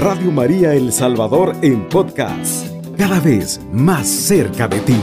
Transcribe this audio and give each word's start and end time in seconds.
Radio 0.00 0.32
María 0.32 0.72
El 0.72 0.94
Salvador 0.94 1.54
en 1.60 1.86
podcast, 1.86 2.66
cada 2.96 3.20
vez 3.20 3.60
más 3.70 4.08
cerca 4.08 4.66
de 4.66 4.80
ti. 4.80 4.96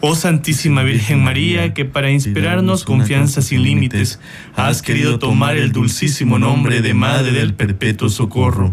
Oh 0.00 0.14
Santísima 0.14 0.84
Virgen 0.84 1.24
María, 1.24 1.74
que 1.74 1.84
para 1.84 2.12
inspirarnos 2.12 2.84
confianza 2.84 3.42
sin 3.42 3.64
límites, 3.64 4.20
has 4.54 4.80
querido 4.80 5.18
tomar 5.18 5.56
el 5.56 5.72
dulcísimo 5.72 6.38
nombre 6.38 6.80
de 6.80 6.94
Madre 6.94 7.32
del 7.32 7.54
Perpetuo 7.54 8.10
Socorro. 8.10 8.72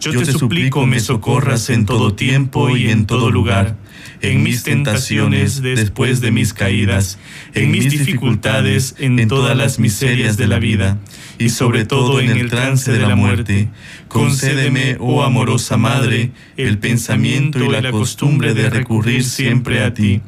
Yo 0.00 0.12
te 0.12 0.26
suplico 0.26 0.84
me 0.84 1.00
socorras 1.00 1.70
en 1.70 1.86
todo 1.86 2.12
tiempo 2.12 2.76
y 2.76 2.90
en 2.90 3.06
todo 3.06 3.30
lugar, 3.30 3.76
en 4.22 4.42
mis 4.42 4.62
tentaciones 4.62 5.62
después 5.62 6.20
de 6.20 6.30
mis 6.30 6.52
caídas, 6.52 7.18
en 7.54 7.70
mis 7.70 7.90
dificultades, 7.90 8.94
en 8.98 9.26
todas 9.28 9.56
las 9.56 9.78
miserias 9.78 10.36
de 10.36 10.46
la 10.46 10.58
vida, 10.58 10.98
y 11.38 11.48
sobre 11.48 11.84
todo 11.84 12.20
en 12.20 12.30
el 12.30 12.50
trance 12.50 12.92
de 12.92 13.00
la 13.00 13.16
muerte. 13.16 13.68
Concédeme, 14.08 14.96
oh 15.00 15.22
amorosa 15.22 15.76
Madre, 15.76 16.32
el 16.56 16.78
pensamiento 16.78 17.64
y 17.64 17.68
la 17.68 17.90
costumbre 17.90 18.54
de 18.54 18.68
recurrir 18.68 19.24
siempre 19.24 19.82
a 19.82 19.94
ti 19.94 20.20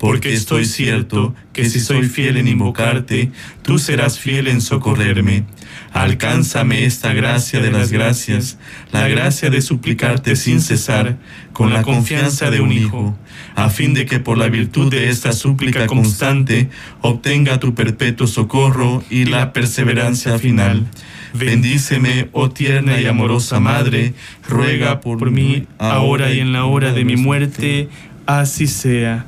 porque 0.00 0.32
estoy 0.32 0.64
cierto 0.64 1.34
que 1.52 1.68
si 1.68 1.78
soy 1.78 2.08
fiel 2.08 2.38
en 2.38 2.48
invocarte, 2.48 3.30
tú 3.62 3.78
serás 3.78 4.18
fiel 4.18 4.48
en 4.48 4.62
socorrerme. 4.62 5.44
Alcánzame 5.92 6.84
esta 6.84 7.12
gracia 7.12 7.60
de 7.60 7.72
las 7.72 7.90
gracias, 7.90 8.58
la 8.92 9.08
gracia 9.08 9.50
de 9.50 9.60
suplicarte 9.60 10.36
sin 10.36 10.60
cesar, 10.60 11.18
con 11.52 11.72
la 11.72 11.82
confianza 11.82 12.50
de 12.50 12.60
un 12.60 12.70
hijo, 12.70 13.18
a 13.56 13.70
fin 13.70 13.92
de 13.92 14.06
que 14.06 14.20
por 14.20 14.38
la 14.38 14.48
virtud 14.48 14.90
de 14.90 15.10
esta 15.10 15.32
súplica 15.32 15.88
constante 15.88 16.70
obtenga 17.00 17.58
tu 17.58 17.74
perpetuo 17.74 18.28
socorro 18.28 19.02
y 19.10 19.24
la 19.24 19.52
perseverancia 19.52 20.38
final. 20.38 20.86
Bendíceme, 21.34 22.28
oh 22.32 22.50
tierna 22.50 23.00
y 23.00 23.06
amorosa 23.06 23.58
Madre, 23.58 24.14
ruega 24.48 25.00
por 25.00 25.30
mí 25.32 25.66
ahora 25.78 26.32
y 26.32 26.38
en 26.38 26.52
la 26.52 26.66
hora 26.66 26.92
de 26.92 27.04
mi 27.04 27.16
muerte, 27.16 27.88
así 28.26 28.68
sea. 28.68 29.26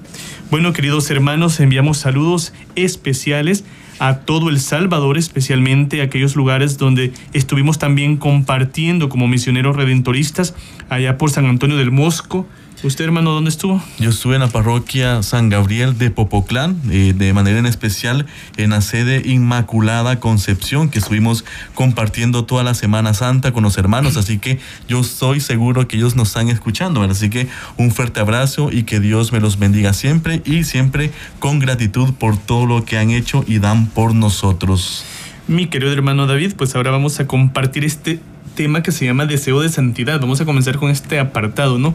Bueno, 0.50 0.72
queridos 0.72 1.10
hermanos, 1.10 1.58
enviamos 1.58 1.98
saludos 1.98 2.52
especiales 2.76 3.64
a 3.98 4.18
todo 4.18 4.48
El 4.48 4.60
Salvador, 4.60 5.18
especialmente 5.18 6.02
aquellos 6.02 6.36
lugares 6.36 6.78
donde 6.78 7.12
estuvimos 7.32 7.78
también 7.78 8.16
compartiendo 8.16 9.08
como 9.08 9.28
misioneros 9.28 9.76
redentoristas, 9.76 10.54
allá 10.88 11.18
por 11.18 11.30
San 11.30 11.46
Antonio 11.46 11.76
del 11.76 11.90
Mosco, 11.90 12.46
¿Usted, 12.84 13.04
hermano, 13.04 13.30
dónde 13.30 13.50
estuvo? 13.50 13.80
Yo 14.00 14.10
estuve 14.10 14.34
en 14.34 14.40
la 14.40 14.48
parroquia 14.48 15.22
San 15.22 15.48
Gabriel 15.48 15.98
de 15.98 16.10
Popoclán, 16.10 16.80
eh, 16.90 17.14
de 17.16 17.32
manera 17.32 17.60
en 17.60 17.66
especial 17.66 18.26
en 18.56 18.70
la 18.70 18.80
sede 18.80 19.22
Inmaculada 19.24 20.18
Concepción, 20.18 20.88
que 20.88 20.98
estuvimos 20.98 21.44
compartiendo 21.74 22.44
toda 22.44 22.64
la 22.64 22.74
Semana 22.74 23.14
Santa 23.14 23.52
con 23.52 23.62
los 23.62 23.78
hermanos, 23.78 24.16
así 24.16 24.40
que 24.40 24.58
yo 24.88 24.98
estoy 24.98 25.38
seguro 25.38 25.86
que 25.86 25.96
ellos 25.96 26.16
nos 26.16 26.28
están 26.28 26.48
escuchando, 26.48 27.02
así 27.02 27.30
que 27.30 27.46
un 27.76 27.92
fuerte 27.92 28.18
abrazo 28.18 28.72
y 28.72 28.82
que 28.82 28.98
Dios 28.98 29.32
me 29.32 29.38
los 29.38 29.60
bendiga 29.60 29.92
siempre 29.92 30.42
y 30.44 30.64
siempre 30.64 31.12
con 31.38 31.60
gratitud 31.60 32.12
por 32.14 32.36
todo 32.36 32.66
lo 32.66 32.84
que 32.84 32.98
han 32.98 33.10
hecho 33.10 33.44
y 33.46 33.60
dan 33.60 33.86
por 33.86 34.12
nosotros. 34.12 35.04
Mi 35.46 35.66
querido 35.66 35.92
hermano 35.92 36.26
David, 36.26 36.54
pues 36.56 36.74
ahora 36.74 36.90
vamos 36.90 37.20
a 37.20 37.28
compartir 37.28 37.84
este 37.84 38.18
tema 38.54 38.82
que 38.82 38.92
se 38.92 39.04
llama 39.04 39.26
deseo 39.26 39.60
de 39.60 39.68
santidad. 39.68 40.20
Vamos 40.20 40.40
a 40.40 40.44
comenzar 40.44 40.78
con 40.78 40.90
este 40.90 41.18
apartado, 41.18 41.78
¿no? 41.78 41.94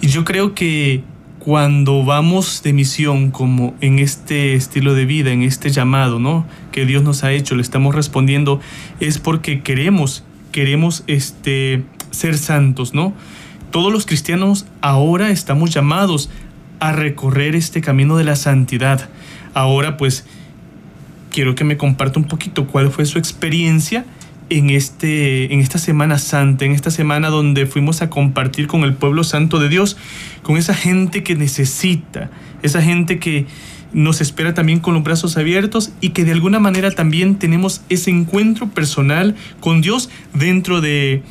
Y 0.00 0.08
yo 0.08 0.24
creo 0.24 0.54
que 0.54 1.02
cuando 1.38 2.04
vamos 2.04 2.62
de 2.64 2.72
misión 2.72 3.30
como 3.30 3.74
en 3.80 4.00
este 4.00 4.54
estilo 4.54 4.94
de 4.94 5.04
vida, 5.04 5.30
en 5.30 5.42
este 5.42 5.70
llamado, 5.70 6.18
¿no? 6.18 6.46
Que 6.72 6.86
Dios 6.86 7.04
nos 7.04 7.22
ha 7.22 7.32
hecho, 7.32 7.54
le 7.54 7.62
estamos 7.62 7.94
respondiendo, 7.94 8.60
es 8.98 9.18
porque 9.18 9.60
queremos, 9.62 10.24
queremos 10.50 11.04
este, 11.06 11.84
ser 12.10 12.36
santos, 12.36 12.94
¿no? 12.94 13.14
Todos 13.70 13.92
los 13.92 14.06
cristianos 14.06 14.66
ahora 14.80 15.30
estamos 15.30 15.70
llamados 15.70 16.30
a 16.80 16.92
recorrer 16.92 17.54
este 17.54 17.80
camino 17.80 18.16
de 18.16 18.24
la 18.24 18.34
santidad. 18.34 19.08
Ahora 19.54 19.96
pues 19.96 20.26
quiero 21.30 21.54
que 21.54 21.64
me 21.64 21.76
comparta 21.76 22.18
un 22.18 22.26
poquito 22.26 22.66
cuál 22.66 22.90
fue 22.90 23.04
su 23.06 23.18
experiencia 23.18 24.04
en, 24.50 24.70
este, 24.70 25.52
en 25.52 25.60
esta 25.60 25.78
Semana 25.78 26.18
Santa, 26.18 26.64
en 26.64 26.72
esta 26.72 26.90
semana 26.90 27.28
donde 27.28 27.66
fuimos 27.66 28.02
a 28.02 28.10
compartir 28.10 28.66
con 28.66 28.84
el 28.84 28.94
pueblo 28.94 29.24
santo 29.24 29.58
de 29.58 29.68
Dios, 29.68 29.96
con 30.42 30.56
esa 30.56 30.74
gente 30.74 31.22
que 31.22 31.34
necesita, 31.34 32.30
esa 32.62 32.82
gente 32.82 33.18
que 33.18 33.46
nos 33.92 34.20
espera 34.20 34.54
también 34.54 34.80
con 34.80 34.94
los 34.94 35.02
brazos 35.02 35.36
abiertos 35.36 35.92
y 36.00 36.10
que 36.10 36.24
de 36.24 36.32
alguna 36.32 36.58
manera 36.58 36.90
también 36.90 37.36
tenemos 37.36 37.82
ese 37.88 38.10
encuentro 38.10 38.68
personal 38.68 39.34
con 39.60 39.80
Dios 39.80 40.10
dentro 40.34 40.80
de 40.80 41.22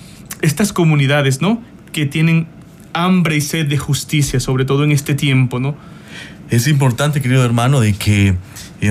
estas 0.42 0.74
comunidades, 0.74 1.42
¿no? 1.42 1.62
Que 1.92 2.06
tienen 2.06 2.48
hambre 2.94 3.36
y 3.38 3.42
sed 3.42 3.68
de 3.68 3.78
justicia, 3.78 4.40
sobre 4.40 4.66
todo 4.66 4.84
en 4.84 4.92
este 4.92 5.14
tiempo, 5.14 5.60
¿no? 5.60 5.76
Es 6.50 6.68
importante, 6.68 7.22
querido 7.22 7.44
hermano, 7.44 7.80
de 7.80 7.94
que 7.94 8.36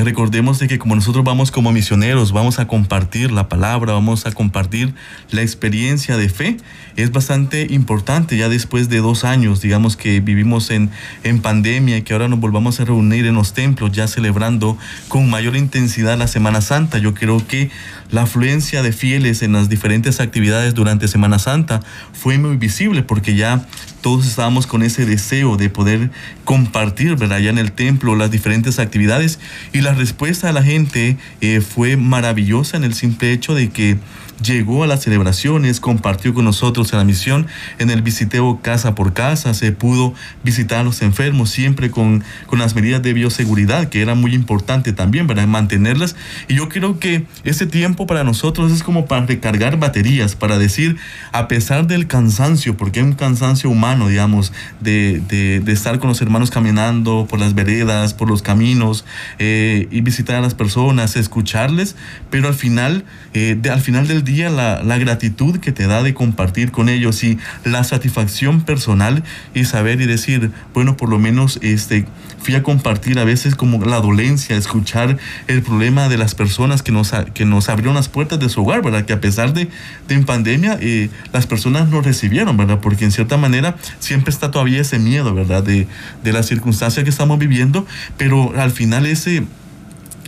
recordemos 0.02 0.58
de 0.58 0.66
que 0.66 0.78
como 0.78 0.94
nosotros 0.94 1.24
vamos 1.24 1.50
como 1.50 1.70
misioneros, 1.70 2.32
vamos 2.32 2.58
a 2.58 2.66
compartir 2.66 3.30
la 3.30 3.48
palabra, 3.48 3.92
vamos 3.92 4.26
a 4.26 4.32
compartir 4.32 4.94
la 5.30 5.42
experiencia 5.42 6.16
de 6.16 6.28
fe, 6.28 6.56
es 6.96 7.12
bastante 7.12 7.66
importante 7.70 8.36
ya 8.36 8.48
después 8.48 8.88
de 8.88 8.98
dos 8.98 9.24
años, 9.24 9.60
digamos 9.60 9.96
que 9.96 10.20
vivimos 10.20 10.70
en, 10.70 10.90
en 11.22 11.40
pandemia 11.40 11.98
y 11.98 12.02
que 12.02 12.14
ahora 12.14 12.28
nos 12.28 12.40
volvamos 12.40 12.80
a 12.80 12.84
reunir 12.84 13.26
en 13.26 13.34
los 13.34 13.52
templos 13.52 13.92
ya 13.92 14.08
celebrando 14.08 14.78
con 15.08 15.28
mayor 15.28 15.54
intensidad 15.54 16.16
la 16.18 16.26
Semana 16.26 16.60
Santa. 16.60 16.98
Yo 16.98 17.14
creo 17.14 17.46
que 17.46 17.70
la 18.14 18.22
afluencia 18.22 18.84
de 18.84 18.92
fieles 18.92 19.42
en 19.42 19.52
las 19.52 19.68
diferentes 19.68 20.20
actividades 20.20 20.72
durante 20.72 21.08
Semana 21.08 21.40
Santa 21.40 21.80
fue 22.12 22.38
muy 22.38 22.56
visible 22.56 23.02
porque 23.02 23.34
ya 23.34 23.66
todos 24.02 24.24
estábamos 24.24 24.68
con 24.68 24.84
ese 24.84 25.04
deseo 25.04 25.56
de 25.56 25.68
poder 25.68 26.10
compartir, 26.44 27.16
¿verdad? 27.16 27.40
Ya 27.40 27.50
en 27.50 27.58
el 27.58 27.72
templo 27.72 28.14
las 28.14 28.30
diferentes 28.30 28.78
actividades 28.78 29.40
y 29.72 29.80
la 29.80 29.94
respuesta 29.94 30.46
de 30.46 30.52
la 30.52 30.62
gente 30.62 31.16
eh, 31.40 31.60
fue 31.60 31.96
maravillosa 31.96 32.76
en 32.76 32.84
el 32.84 32.94
simple 32.94 33.32
hecho 33.32 33.52
de 33.52 33.70
que 33.70 33.96
llegó 34.42 34.84
a 34.84 34.86
las 34.86 35.02
celebraciones, 35.02 35.80
compartió 35.80 36.34
con 36.34 36.44
nosotros 36.44 36.92
en 36.92 36.98
la 36.98 37.04
misión, 37.04 37.46
en 37.78 37.90
el 37.90 38.02
visiteo 38.02 38.60
casa 38.62 38.94
por 38.94 39.12
casa, 39.12 39.54
se 39.54 39.72
pudo 39.72 40.14
visitar 40.42 40.80
a 40.80 40.84
los 40.84 41.02
enfermos 41.02 41.50
siempre 41.50 41.90
con, 41.90 42.24
con 42.46 42.58
las 42.58 42.74
medidas 42.74 43.02
de 43.02 43.12
bioseguridad, 43.12 43.88
que 43.88 44.02
era 44.02 44.14
muy 44.14 44.34
importante 44.34 44.92
también 44.92 45.26
para 45.26 45.46
mantenerlas. 45.46 46.16
Y 46.48 46.54
yo 46.54 46.68
creo 46.68 46.98
que 46.98 47.26
ese 47.44 47.66
tiempo 47.66 48.06
para 48.06 48.24
nosotros 48.24 48.72
es 48.72 48.82
como 48.82 49.06
para 49.06 49.26
recargar 49.26 49.78
baterías, 49.78 50.34
para 50.34 50.58
decir, 50.58 50.96
a 51.32 51.48
pesar 51.48 51.86
del 51.86 52.06
cansancio, 52.06 52.76
porque 52.76 53.00
hay 53.00 53.06
un 53.06 53.12
cansancio 53.14 53.70
humano, 53.70 54.08
digamos, 54.08 54.52
de, 54.80 55.20
de, 55.28 55.72
estar 55.72 55.98
con 55.98 56.08
los 56.08 56.20
hermanos 56.22 56.50
caminando 56.50 57.26
por 57.28 57.40
las 57.40 57.54
veredas, 57.54 58.14
por 58.14 58.28
los 58.28 58.42
caminos, 58.42 59.04
eh, 59.38 59.88
y 59.90 60.00
visitar 60.00 60.36
a 60.36 60.40
las 60.40 60.54
personas, 60.54 61.16
escucharles, 61.16 61.96
pero 62.30 62.48
al 62.48 62.54
final, 62.54 63.04
eh, 63.32 63.56
de, 63.60 63.70
al 63.70 63.80
final 63.80 64.06
del 64.06 64.23
día 64.24 64.50
la, 64.50 64.82
la, 64.82 64.98
gratitud 64.98 65.58
que 65.58 65.72
te 65.72 65.86
da 65.86 66.02
de 66.02 66.14
compartir 66.14 66.70
con 66.70 66.88
ellos 66.88 67.22
y 67.22 67.38
la 67.64 67.84
satisfacción 67.84 68.62
personal 68.62 69.22
y 69.54 69.64
saber 69.64 70.00
y 70.00 70.06
decir, 70.06 70.50
bueno, 70.72 70.96
por 70.96 71.08
lo 71.08 71.18
menos 71.18 71.58
este, 71.62 72.06
fui 72.44 72.54
a 72.54 72.62
compartir 72.62 73.18
a 73.18 73.24
veces 73.24 73.54
como 73.54 73.84
la 73.84 74.00
dolencia, 74.00 74.56
escuchar 74.56 75.16
el 75.48 75.62
problema 75.62 76.08
de 76.08 76.18
las 76.18 76.34
personas 76.34 76.82
que 76.82 76.92
nos, 76.92 77.12
que 77.32 77.44
nos 77.44 77.68
abrieron 77.68 77.94
las 77.94 78.08
puertas 78.08 78.38
de 78.38 78.48
su 78.48 78.62
hogar, 78.62 78.82
¿verdad? 78.82 79.04
Que 79.04 79.14
a 79.14 79.20
pesar 79.20 79.54
de, 79.54 79.68
de 80.08 80.14
en 80.14 80.24
pandemia, 80.24 80.78
eh, 80.80 81.10
las 81.32 81.46
personas 81.46 81.88
nos 81.88 82.04
recibieron, 82.04 82.56
¿verdad? 82.56 82.80
Porque 82.80 83.04
en 83.04 83.12
cierta 83.12 83.36
manera 83.36 83.76
siempre 83.98 84.30
está 84.30 84.50
todavía 84.50 84.80
ese 84.80 84.98
miedo, 84.98 85.34
¿verdad? 85.34 85.62
De, 85.62 85.86
de 86.22 86.32
la 86.32 86.42
circunstancia 86.42 87.02
que 87.02 87.10
estamos 87.10 87.38
viviendo, 87.38 87.86
pero 88.18 88.52
al 88.56 88.70
final 88.70 89.06
ese 89.06 89.44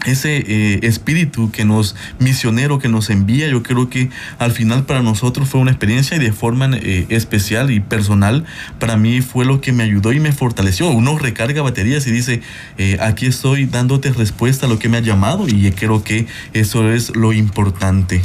ese 0.06 0.37
eh, 0.38 0.81
espíritu 0.82 1.50
que 1.50 1.64
nos 1.64 1.94
misionero 2.19 2.79
que 2.79 2.88
nos 2.88 3.11
envía 3.11 3.49
yo 3.49 3.62
creo 3.62 3.91
que 3.91 4.11
al 4.38 4.53
final 4.53 4.85
para 4.85 5.03
nosotros 5.03 5.49
fue 5.49 5.61
una 5.61 5.70
experiencia 5.70 6.17
y 6.17 6.20
de 6.20 6.32
forma 6.32 6.70
eh, 6.75 7.06
especial 7.08 7.70
y 7.70 7.81
personal 7.81 8.44
para 8.79 8.97
mí 8.97 9.20
fue 9.20 9.44
lo 9.44 9.61
que 9.61 9.73
me 9.73 9.82
ayudó 9.85 10.12
y 10.12 10.20
me 10.20 10.32
fortaleció. 10.32 10.88
Uno 10.88 11.19
recarga 11.19 11.62
baterías 11.62 12.06
y 12.06 12.11
dice 12.11 12.41
eh, 12.79 12.99
aquí 13.00 13.26
estoy 13.26 13.67
dándote 13.67 14.11
respuesta 14.12 14.67
a 14.67 14.69
lo 14.69 14.79
que 14.79 14.88
me 14.88 14.97
ha 14.97 15.00
llamado 15.00 15.47
y 15.49 15.70
creo 15.73 16.03
que 16.03 16.26
eso 16.53 16.91
es 16.91 17.14
lo 17.14 17.32
importante 17.32 18.23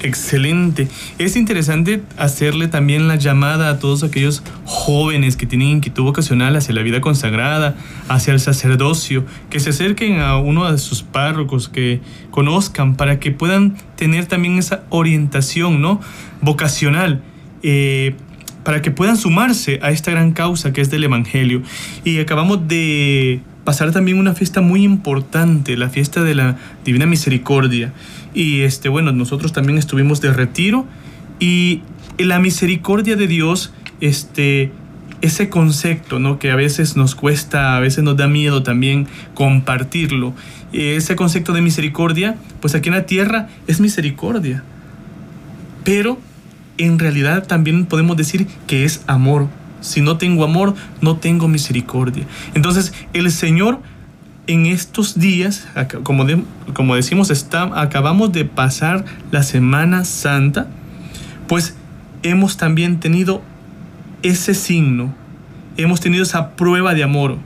Excelente. 0.00 0.88
Es 1.18 1.34
interesante 1.34 2.02
hacerle 2.16 2.68
también 2.68 3.08
la 3.08 3.16
llamada 3.16 3.68
a 3.68 3.78
todos 3.78 4.04
aquellos 4.04 4.42
jóvenes 4.64 5.36
que 5.36 5.46
tienen 5.46 5.68
inquietud 5.68 6.04
vocacional 6.04 6.54
hacia 6.54 6.74
la 6.74 6.82
vida 6.82 7.00
consagrada, 7.00 7.76
hacia 8.08 8.32
el 8.32 8.40
sacerdocio, 8.40 9.24
que 9.50 9.58
se 9.58 9.70
acerquen 9.70 10.20
a 10.20 10.36
uno 10.36 10.70
de 10.70 10.78
sus 10.78 11.02
párrocos, 11.02 11.68
que 11.68 12.00
conozcan 12.30 12.94
para 12.94 13.18
que 13.18 13.32
puedan 13.32 13.76
tener 13.96 14.26
también 14.26 14.58
esa 14.58 14.84
orientación 14.90 15.80
¿no? 15.80 16.00
vocacional. 16.40 17.22
Eh, 17.62 18.14
para 18.62 18.82
que 18.82 18.90
puedan 18.90 19.16
sumarse 19.16 19.80
a 19.82 19.90
esta 19.92 20.10
gran 20.10 20.32
causa 20.32 20.74
que 20.74 20.82
es 20.82 20.90
del 20.90 21.02
Evangelio. 21.04 21.62
Y 22.04 22.18
acabamos 22.18 22.68
de 22.68 23.40
pasar 23.68 23.92
también 23.92 24.18
una 24.18 24.32
fiesta 24.32 24.62
muy 24.62 24.82
importante, 24.82 25.76
la 25.76 25.90
fiesta 25.90 26.22
de 26.22 26.34
la 26.34 26.56
Divina 26.86 27.04
Misericordia. 27.04 27.92
Y 28.32 28.60
este, 28.60 28.88
bueno, 28.88 29.12
nosotros 29.12 29.52
también 29.52 29.76
estuvimos 29.76 30.22
de 30.22 30.32
retiro 30.32 30.86
y 31.38 31.82
la 32.16 32.38
misericordia 32.38 33.14
de 33.14 33.26
Dios, 33.26 33.74
este, 34.00 34.72
ese 35.20 35.50
concepto, 35.50 36.18
¿no? 36.18 36.38
Que 36.38 36.50
a 36.50 36.56
veces 36.56 36.96
nos 36.96 37.14
cuesta, 37.14 37.76
a 37.76 37.80
veces 37.80 38.02
nos 38.02 38.16
da 38.16 38.26
miedo 38.26 38.62
también 38.62 39.06
compartirlo. 39.34 40.32
Ese 40.72 41.14
concepto 41.14 41.52
de 41.52 41.60
misericordia, 41.60 42.36
pues 42.62 42.74
aquí 42.74 42.88
en 42.88 42.94
la 42.94 43.04
tierra 43.04 43.48
es 43.66 43.80
misericordia. 43.80 44.64
Pero 45.84 46.18
en 46.78 46.98
realidad 46.98 47.46
también 47.46 47.84
podemos 47.84 48.16
decir 48.16 48.46
que 48.66 48.86
es 48.86 49.02
amor. 49.06 49.46
Si 49.80 50.00
no 50.00 50.18
tengo 50.18 50.44
amor, 50.44 50.74
no 51.00 51.16
tengo 51.16 51.48
misericordia. 51.48 52.26
Entonces, 52.54 52.92
el 53.12 53.30
Señor 53.30 53.80
en 54.48 54.64
estos 54.64 55.18
días, 55.20 55.68
como, 56.02 56.26
como 56.72 56.94
decimos, 56.94 57.30
está, 57.30 57.80
acabamos 57.80 58.32
de 58.32 58.46
pasar 58.46 59.04
la 59.30 59.42
Semana 59.42 60.04
Santa, 60.06 60.68
pues 61.46 61.76
hemos 62.22 62.56
también 62.56 62.98
tenido 62.98 63.42
ese 64.22 64.54
signo, 64.54 65.14
hemos 65.76 66.00
tenido 66.00 66.22
esa 66.22 66.56
prueba 66.56 66.94
de 66.94 67.02
amor, 67.02 67.36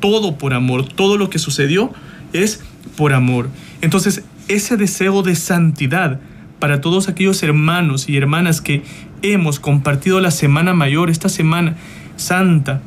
todo 0.00 0.36
por 0.36 0.52
amor, 0.52 0.86
todo 0.88 1.16
lo 1.16 1.30
que 1.30 1.38
sucedió 1.38 1.92
es 2.32 2.60
por 2.96 3.12
amor. 3.12 3.48
Entonces, 3.80 4.24
ese 4.48 4.76
deseo 4.76 5.22
de 5.22 5.36
santidad 5.36 6.18
para 6.58 6.80
todos 6.80 7.08
aquellos 7.08 7.40
hermanos 7.44 8.08
y 8.08 8.16
hermanas 8.16 8.60
que 8.60 8.82
hemos 9.22 9.60
compartido 9.60 10.20
la 10.20 10.30
Semana 10.30 10.74
Mayor, 10.74 11.10
esta 11.10 11.28
Semana 11.28 11.76
Santa, 12.16 12.80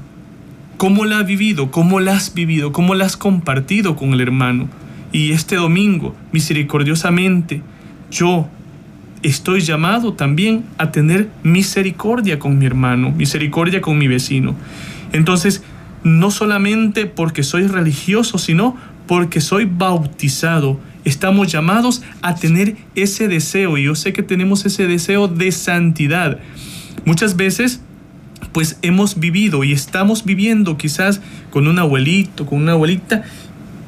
¿cómo 0.78 1.06
la 1.06 1.20
has 1.20 1.28
vivido? 1.28 1.72
¿Cómo 1.72 2.00
la 2.00 2.14
has 2.14 2.34
vivido? 2.34 2.72
¿Cómo 2.72 2.96
la 2.96 3.06
has 3.06 3.18
compartido 3.18 3.96
con 3.96 4.14
el 4.14 4.22
hermano? 4.22 4.68
Y 5.12 5.32
este 5.32 5.56
domingo, 5.56 6.16
misericordiosamente, 6.32 7.62
yo 8.12 8.48
estoy 9.24 9.62
llamado 9.62 10.14
también 10.14 10.64
a 10.78 10.92
tener 10.92 11.30
misericordia 11.44 12.40
con 12.40 12.58
mi 12.58 12.66
hermano, 12.66 13.12
misericordia 13.12 13.82
con 13.82 13.98
mi 13.98 14.08
vecino. 14.08 14.56
Entonces, 15.14 15.64
no 16.04 16.32
solamente 16.32 17.06
porque 17.06 17.44
soy 17.44 17.68
religioso, 17.68 18.38
sino 18.38 18.76
porque 19.08 19.42
soy 19.42 19.66
bautizado. 19.66 20.80
Estamos 21.06 21.52
llamados 21.52 22.02
a 22.22 22.36
tener 22.36 22.78
ese 22.96 23.28
deseo 23.28 23.78
y 23.78 23.84
yo 23.84 23.96
sé 23.96 24.14
que 24.14 24.24
tenemos 24.24 24.66
ese 24.66 24.88
deseo 24.88 25.28
de 25.28 25.52
santidad. 25.52 26.40
Muchas 27.06 27.36
veces 27.36 27.82
pues 28.52 28.78
hemos 28.82 29.20
vivido 29.20 29.64
y 29.64 29.72
estamos 29.72 30.26
viviendo 30.26 30.78
quizás 30.78 31.22
con 31.52 31.68
un 31.68 31.80
abuelito, 31.80 32.46
con 32.46 32.62
una 32.62 32.74
abuelita 32.74 33.24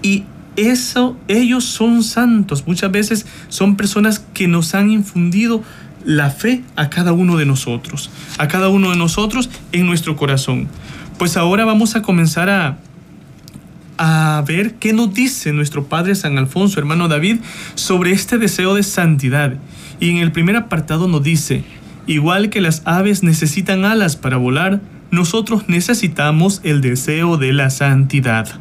y 0.02 0.24
eso, 0.56 1.18
ellos 1.28 1.64
son 1.64 2.04
santos. 2.04 2.66
Muchas 2.68 2.92
veces 2.92 3.26
son 3.50 3.76
personas 3.76 4.20
que 4.34 4.48
nos 4.48 4.76
han 4.76 4.92
infundido 4.92 5.64
la 6.06 6.30
fe 6.30 6.64
a 6.76 6.90
cada 6.90 7.14
uno 7.14 7.38
de 7.38 7.46
nosotros, 7.46 8.10
a 8.38 8.48
cada 8.48 8.70
uno 8.70 8.92
de 8.92 8.98
nosotros 8.98 9.50
en 9.72 9.88
nuestro 9.88 10.16
corazón. 10.16 10.68
Pues 11.18 11.38
ahora 11.38 11.66
vamos 11.66 11.96
a 11.96 12.02
comenzar 12.02 12.50
a, 12.50 12.78
a 13.98 14.44
ver 14.48 14.76
qué 14.76 14.94
nos 14.94 15.14
dice 15.14 15.54
nuestro 15.54 15.86
Padre 15.86 16.16
San 16.16 16.38
Alfonso, 16.38 16.80
hermano 16.80 17.08
David, 17.08 17.38
sobre 17.76 18.12
este 18.12 18.38
deseo 18.38 18.74
de 18.74 18.84
santidad. 18.84 19.56
Y 20.00 20.10
en 20.10 20.18
el 20.18 20.32
primer 20.32 20.56
apartado 20.56 21.08
nos 21.08 21.24
dice, 21.24 21.64
igual 22.08 22.50
que 22.50 22.62
las 22.62 22.82
aves 22.86 23.24
necesitan 23.24 23.86
alas 23.86 24.16
para 24.16 24.38
volar, 24.38 24.82
nosotros 25.12 25.66
necesitamos 25.68 26.60
el 26.64 26.82
deseo 26.82 27.38
de 27.38 27.54
la 27.54 27.70
santidad 27.70 28.60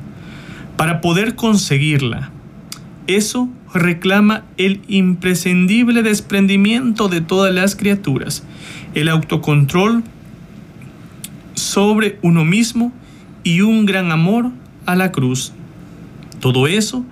para 0.76 1.00
poder 1.00 1.34
conseguirla. 1.34 2.30
Eso 3.06 3.48
reclama 3.72 4.44
el 4.58 4.82
imprescindible 4.86 6.02
desprendimiento 6.02 7.08
de 7.08 7.20
todas 7.20 7.54
las 7.54 7.74
criaturas, 7.74 8.44
el 8.94 9.08
autocontrol 9.08 10.02
sobre 11.54 12.18
uno 12.22 12.44
mismo 12.44 12.92
y 13.44 13.62
un 13.62 13.86
gran 13.86 14.12
amor 14.12 14.52
a 14.86 14.96
la 14.96 15.12
cruz. 15.12 15.52
Todo 16.40 16.66
eso 16.66 17.04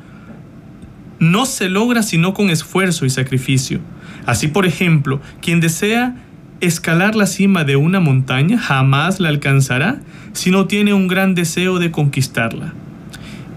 no 1.19 1.47
se 1.47 1.69
logra 1.69 2.03
sino 2.03 2.35
con 2.35 2.51
esfuerzo 2.51 3.05
y 3.05 3.11
sacrificio. 3.11 3.81
Así, 4.27 4.49
por 4.49 4.67
ejemplo, 4.67 5.21
quien 5.41 5.61
desea 5.61 6.17
escalar 6.61 7.15
la 7.15 7.27
cima 7.27 7.65
de 7.65 7.77
una 7.77 8.01
montaña 8.01 8.59
jamás 8.59 9.21
la 9.21 9.29
alcanzará 9.29 10.01
si 10.33 10.51
no 10.51 10.67
tiene 10.67 10.95
un 10.95 11.09
gran 11.09 11.35
deseo 11.35 11.79
de 11.79 11.91
conquistarla. 11.91 12.75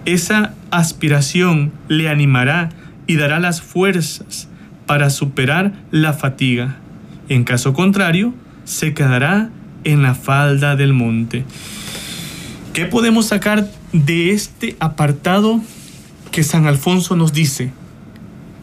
Esa 0.05 0.53
aspiración 0.71 1.71
le 1.87 2.09
animará 2.09 2.69
y 3.07 3.15
dará 3.15 3.39
las 3.39 3.61
fuerzas 3.61 4.49
para 4.85 5.09
superar 5.09 5.73
la 5.91 6.13
fatiga. 6.13 6.77
En 7.29 7.43
caso 7.43 7.73
contrario, 7.73 8.33
se 8.65 8.93
quedará 8.93 9.49
en 9.83 10.01
la 10.01 10.15
falda 10.15 10.75
del 10.75 10.93
monte. 10.93 11.45
¿Qué 12.73 12.87
podemos 12.87 13.27
sacar 13.27 13.69
de 13.91 14.31
este 14.31 14.75
apartado 14.79 15.61
que 16.31 16.41
San 16.41 16.65
Alfonso 16.65 17.15
nos 17.15 17.31
dice? 17.31 17.71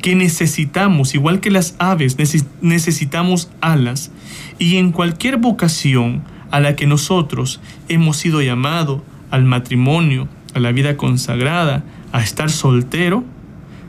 Que 0.03 0.17
necesitamos, 0.17 1.15
igual 1.15 1.39
que 1.39 1.53
las 1.53 1.77
aves, 1.79 2.17
necesitamos 2.61 3.53
alas. 3.61 4.11
Y 4.59 4.79
en 4.79 4.91
cualquier 4.91 5.37
vocación 5.37 6.25
a 6.51 6.59
la 6.59 6.75
que 6.75 6.89
nosotros 6.89 7.61
hemos 7.89 8.17
sido 8.17 8.43
llamados, 8.43 9.03
al 9.31 9.45
matrimonio, 9.45 10.29
a 10.55 10.59
la 10.59 10.73
vida 10.73 10.97
consagrada, 10.97 11.85
a 12.11 12.21
estar 12.21 12.51
soltero, 12.51 13.23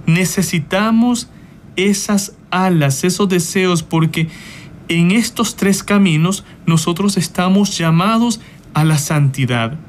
necesitamos 0.05 1.29
esas 1.77 2.33
alas, 2.51 3.03
esos 3.03 3.27
deseos, 3.27 3.81
porque 3.81 4.27
en 4.87 5.09
estos 5.09 5.55
tres 5.55 5.81
caminos 5.81 6.43
nosotros 6.67 7.17
estamos 7.17 7.75
llamados 7.75 8.39
a 8.75 8.83
la 8.83 8.99
santidad, 8.99 9.79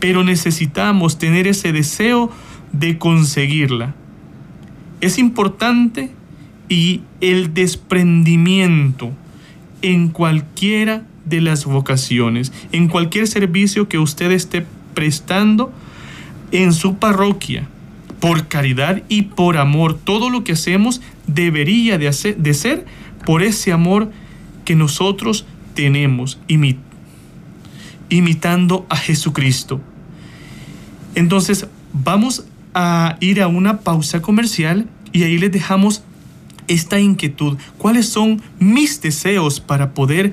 pero 0.00 0.24
necesitamos 0.24 1.18
tener 1.18 1.46
ese 1.46 1.72
deseo 1.72 2.30
de 2.72 2.98
conseguirla. 2.98 3.94
Es 5.00 5.18
importante 5.18 6.10
y 6.68 7.02
el 7.20 7.54
desprendimiento 7.54 9.12
en 9.82 10.08
cualquiera 10.08 11.04
de 11.24 11.40
las 11.40 11.64
vocaciones, 11.64 12.52
en 12.72 12.88
cualquier 12.88 13.26
servicio 13.26 13.88
que 13.88 13.98
usted 13.98 14.30
esté 14.30 14.66
prestando, 14.94 15.72
en 16.52 16.72
su 16.72 16.96
parroquia, 16.96 17.68
por 18.20 18.48
caridad 18.48 19.02
y 19.08 19.22
por 19.22 19.56
amor. 19.56 19.98
Todo 20.02 20.30
lo 20.30 20.44
que 20.44 20.52
hacemos 20.52 21.00
debería 21.26 21.98
de, 21.98 22.08
hacer, 22.08 22.36
de 22.36 22.54
ser 22.54 22.86
por 23.24 23.42
ese 23.42 23.72
amor 23.72 24.10
que 24.64 24.74
nosotros 24.74 25.46
tenemos, 25.74 26.38
imitando 28.08 28.86
a 28.88 28.96
Jesucristo. 28.96 29.80
Entonces, 31.14 31.66
vamos 31.92 32.44
a 32.74 33.16
ir 33.20 33.42
a 33.42 33.48
una 33.48 33.80
pausa 33.80 34.22
comercial 34.22 34.88
y 35.12 35.24
ahí 35.24 35.38
les 35.38 35.52
dejamos 35.52 36.02
esta 36.68 37.00
inquietud. 37.00 37.58
¿Cuáles 37.78 38.08
son 38.08 38.40
mis 38.58 39.00
deseos 39.00 39.60
para 39.60 39.92
poder, 39.92 40.32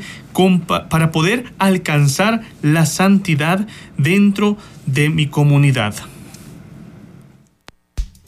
para 0.90 1.12
poder 1.12 1.52
alcanzar 1.58 2.42
la 2.62 2.86
santidad 2.86 3.68
dentro 3.98 4.58
de 4.86 5.10
mi 5.10 5.28
comunidad? 5.28 5.96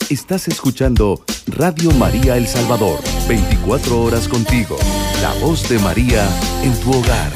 Estás 0.08 0.48
escuchando 0.48 1.24
Radio 1.46 1.92
María 1.92 2.36
El 2.36 2.48
Salvador, 2.48 2.98
24 3.28 4.02
horas 4.02 4.26
contigo, 4.26 4.76
la 5.22 5.32
voz 5.34 5.68
de 5.68 5.78
María 5.78 6.28
en 6.64 6.74
tu 6.80 6.90
hogar. 6.90 7.30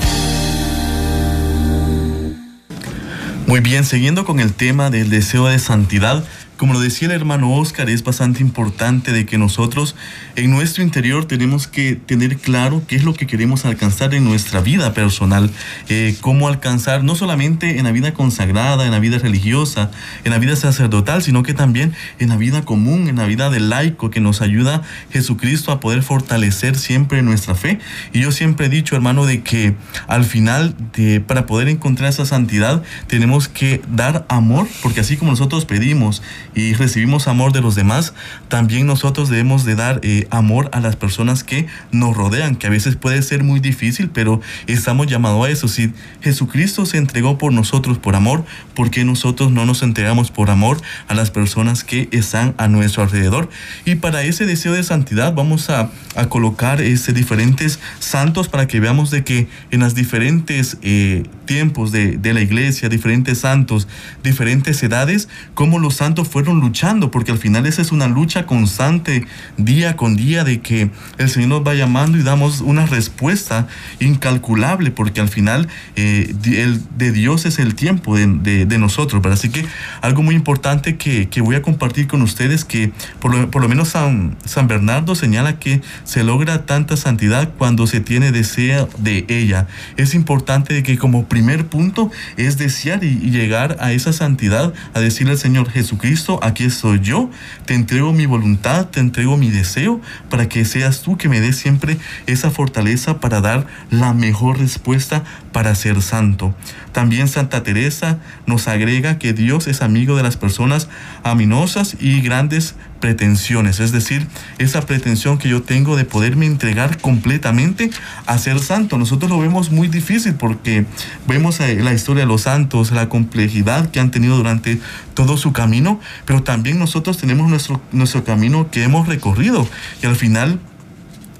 Muy 3.46 3.60
bien, 3.60 3.84
siguiendo 3.84 4.24
con 4.24 4.40
el 4.40 4.54
tema 4.54 4.88
del 4.88 5.10
deseo 5.10 5.48
de 5.48 5.58
santidad, 5.58 6.24
como 6.64 6.72
lo 6.72 6.80
decía 6.80 7.08
el 7.08 7.12
hermano 7.12 7.52
Oscar, 7.52 7.90
es 7.90 8.02
bastante 8.04 8.40
importante 8.40 9.12
de 9.12 9.26
que 9.26 9.36
nosotros 9.36 9.94
en 10.34 10.50
nuestro 10.50 10.82
interior 10.82 11.26
tenemos 11.26 11.68
que 11.68 11.94
tener 11.94 12.38
claro 12.38 12.82
qué 12.88 12.96
es 12.96 13.04
lo 13.04 13.12
que 13.12 13.26
queremos 13.26 13.66
alcanzar 13.66 14.14
en 14.14 14.24
nuestra 14.24 14.62
vida 14.62 14.94
personal, 14.94 15.50
eh, 15.90 16.16
cómo 16.22 16.48
alcanzar 16.48 17.04
no 17.04 17.16
solamente 17.16 17.78
en 17.78 17.84
la 17.84 17.92
vida 17.92 18.14
consagrada, 18.14 18.86
en 18.86 18.92
la 18.92 18.98
vida 18.98 19.18
religiosa, 19.18 19.90
en 20.24 20.30
la 20.30 20.38
vida 20.38 20.56
sacerdotal, 20.56 21.22
sino 21.22 21.42
que 21.42 21.52
también 21.52 21.92
en 22.18 22.30
la 22.30 22.38
vida 22.38 22.64
común, 22.64 23.08
en 23.08 23.16
la 23.16 23.26
vida 23.26 23.50
del 23.50 23.68
laico, 23.68 24.08
que 24.08 24.20
nos 24.20 24.40
ayuda 24.40 24.80
Jesucristo 25.10 25.70
a 25.70 25.80
poder 25.80 26.02
fortalecer 26.02 26.76
siempre 26.76 27.20
nuestra 27.20 27.54
fe. 27.54 27.78
Y 28.14 28.20
yo 28.20 28.32
siempre 28.32 28.66
he 28.66 28.70
dicho, 28.70 28.96
hermano, 28.96 29.26
de 29.26 29.42
que 29.42 29.74
al 30.08 30.24
final, 30.24 30.74
de, 30.94 31.20
para 31.20 31.44
poder 31.44 31.68
encontrar 31.68 32.08
esa 32.08 32.24
santidad, 32.24 32.82
tenemos 33.06 33.48
que 33.48 33.82
dar 33.92 34.24
amor, 34.30 34.66
porque 34.80 35.00
así 35.00 35.18
como 35.18 35.30
nosotros 35.30 35.66
pedimos, 35.66 36.22
y 36.54 36.74
recibimos 36.74 37.28
amor 37.28 37.52
de 37.52 37.60
los 37.60 37.74
demás, 37.74 38.14
también 38.48 38.86
nosotros 38.86 39.28
debemos 39.28 39.64
de 39.64 39.74
dar 39.74 40.00
eh, 40.02 40.26
amor 40.30 40.68
a 40.72 40.80
las 40.80 40.96
personas 40.96 41.44
que 41.44 41.66
nos 41.92 42.16
rodean, 42.16 42.56
que 42.56 42.66
a 42.66 42.70
veces 42.70 42.96
puede 42.96 43.22
ser 43.22 43.44
muy 43.44 43.60
difícil, 43.60 44.10
pero 44.10 44.40
estamos 44.66 45.06
llamados 45.06 45.46
a 45.46 45.50
eso. 45.50 45.68
Si 45.68 45.92
Jesucristo 46.22 46.86
se 46.86 46.98
entregó 46.98 47.38
por 47.38 47.52
nosotros 47.52 47.98
por 47.98 48.14
amor, 48.14 48.44
¿por 48.74 48.90
qué 48.90 49.04
nosotros 49.04 49.50
no 49.50 49.66
nos 49.66 49.82
entregamos 49.82 50.30
por 50.30 50.50
amor 50.50 50.80
a 51.08 51.14
las 51.14 51.30
personas 51.30 51.84
que 51.84 52.08
están 52.12 52.54
a 52.58 52.68
nuestro 52.68 53.02
alrededor? 53.02 53.48
Y 53.84 53.96
para 53.96 54.22
ese 54.22 54.46
deseo 54.46 54.72
de 54.72 54.82
santidad 54.82 55.34
vamos 55.34 55.70
a, 55.70 55.90
colocar 56.28 56.80
ese, 56.80 57.12
diferentes 57.12 57.80
santos 57.98 58.48
para 58.48 58.68
que 58.68 58.78
veamos 58.78 59.10
de 59.10 59.24
que 59.24 59.48
en 59.72 59.80
las 59.80 59.94
diferentes 59.94 60.78
eh, 60.82 61.24
tiempos 61.44 61.92
de, 61.92 62.16
de 62.16 62.34
la 62.34 62.40
iglesia, 62.40 62.88
diferentes 62.88 63.38
santos, 63.38 63.88
diferentes 64.22 64.82
edades, 64.82 65.28
cómo 65.54 65.78
los 65.78 65.96
santos 65.96 66.28
fueron 66.28 66.60
luchando, 66.60 67.10
porque 67.10 67.32
al 67.32 67.38
final 67.38 67.66
esa 67.66 67.82
es 67.82 67.92
una 67.92 68.08
lucha 68.08 68.46
constante, 68.46 69.26
día 69.56 69.96
con 69.96 70.16
día, 70.16 70.44
de 70.44 70.60
que 70.60 70.90
el 71.18 71.28
Señor 71.28 71.48
nos 71.48 71.66
va 71.66 71.74
llamando 71.74 72.18
y 72.18 72.22
damos 72.22 72.60
una 72.60 72.86
respuesta 72.86 73.66
incalculable, 74.00 74.90
porque 74.90 75.20
al 75.20 75.28
final 75.28 75.68
eh, 75.96 76.34
el, 76.44 76.80
de 76.96 77.12
Dios 77.12 77.46
es 77.46 77.58
el 77.58 77.74
tiempo 77.74 78.16
de, 78.16 78.66
de, 78.66 78.78
nosotros. 78.78 79.22
Pero 79.22 79.34
así 79.34 79.50
que 79.50 79.64
algo 80.00 80.22
muy 80.22 80.34
importante 80.34 80.96
que, 80.96 81.28
que 81.28 81.40
voy 81.40 81.56
a 81.56 81.62
compartir 81.62 82.06
con 82.06 82.22
ustedes, 82.22 82.64
que 82.64 82.92
por 83.20 83.34
lo, 83.34 83.50
por 83.50 83.62
lo 83.62 83.68
menos 83.68 83.88
San, 83.90 84.36
San 84.44 84.68
Bernardo 84.68 85.14
señala 85.14 85.58
que 85.58 85.80
se 86.04 86.24
logra 86.24 86.66
tanta 86.66 86.96
santidad 86.96 87.52
cuando 87.56 87.86
se 87.86 88.00
tiene 88.00 88.32
deseo 88.32 88.88
de 88.98 89.24
ella. 89.28 89.66
Es 89.96 90.14
importante 90.14 90.82
que 90.82 90.98
como 90.98 91.26
primer 91.34 91.66
punto 91.66 92.12
es 92.36 92.58
desear 92.58 93.02
y, 93.02 93.16
llegar 93.32 93.76
a 93.80 93.90
esa 93.90 94.12
santidad, 94.12 94.72
a 94.94 95.00
decirle 95.00 95.32
al 95.32 95.38
Señor 95.38 95.68
Jesucristo, 95.68 96.38
aquí 96.44 96.62
estoy 96.62 97.00
yo, 97.00 97.28
te 97.66 97.74
entrego 97.74 98.12
mi 98.12 98.24
voluntad, 98.24 98.86
te 98.86 99.00
entrego 99.00 99.36
mi 99.36 99.50
deseo, 99.50 100.00
para 100.30 100.48
que 100.48 100.64
seas 100.64 101.02
tú 101.02 101.16
que 101.16 101.28
me 101.28 101.40
des 101.40 101.56
siempre 101.56 101.96
esa 102.28 102.52
fortaleza 102.52 103.18
para 103.18 103.40
dar 103.40 103.66
la 103.90 104.12
mejor 104.12 104.60
respuesta 104.60 105.24
para 105.50 105.74
ser 105.74 106.02
santo. 106.02 106.54
También 106.92 107.26
Santa 107.26 107.64
Teresa 107.64 108.20
nos 108.46 108.68
agrega 108.68 109.18
que 109.18 109.32
Dios 109.32 109.66
es 109.66 109.82
amigo 109.82 110.16
de 110.16 110.22
las 110.22 110.36
personas 110.36 110.88
aminosas 111.24 111.96
y 111.98 112.20
grandes 112.20 112.76
pretensiones, 113.04 113.80
es 113.80 113.92
decir, 113.92 114.26
esa 114.56 114.80
pretensión 114.86 115.36
que 115.36 115.50
yo 115.50 115.60
tengo 115.60 115.94
de 115.94 116.06
poderme 116.06 116.46
entregar 116.46 116.96
completamente 117.02 117.90
a 118.24 118.38
ser 118.38 118.60
santo. 118.60 118.96
Nosotros 118.96 119.30
lo 119.30 119.38
vemos 119.38 119.70
muy 119.70 119.88
difícil 119.88 120.36
porque 120.36 120.86
vemos 121.28 121.60
eh, 121.60 121.76
la 121.82 121.92
historia 121.92 122.22
de 122.22 122.26
los 122.26 122.40
santos, 122.40 122.92
la 122.92 123.10
complejidad 123.10 123.90
que 123.90 124.00
han 124.00 124.10
tenido 124.10 124.38
durante 124.38 124.80
todo 125.12 125.36
su 125.36 125.52
camino, 125.52 126.00
pero 126.24 126.42
también 126.42 126.78
nosotros 126.78 127.18
tenemos 127.18 127.50
nuestro, 127.50 127.78
nuestro 127.92 128.24
camino 128.24 128.70
que 128.70 128.84
hemos 128.84 129.06
recorrido 129.06 129.68
y 130.02 130.06
al 130.06 130.16
final 130.16 130.58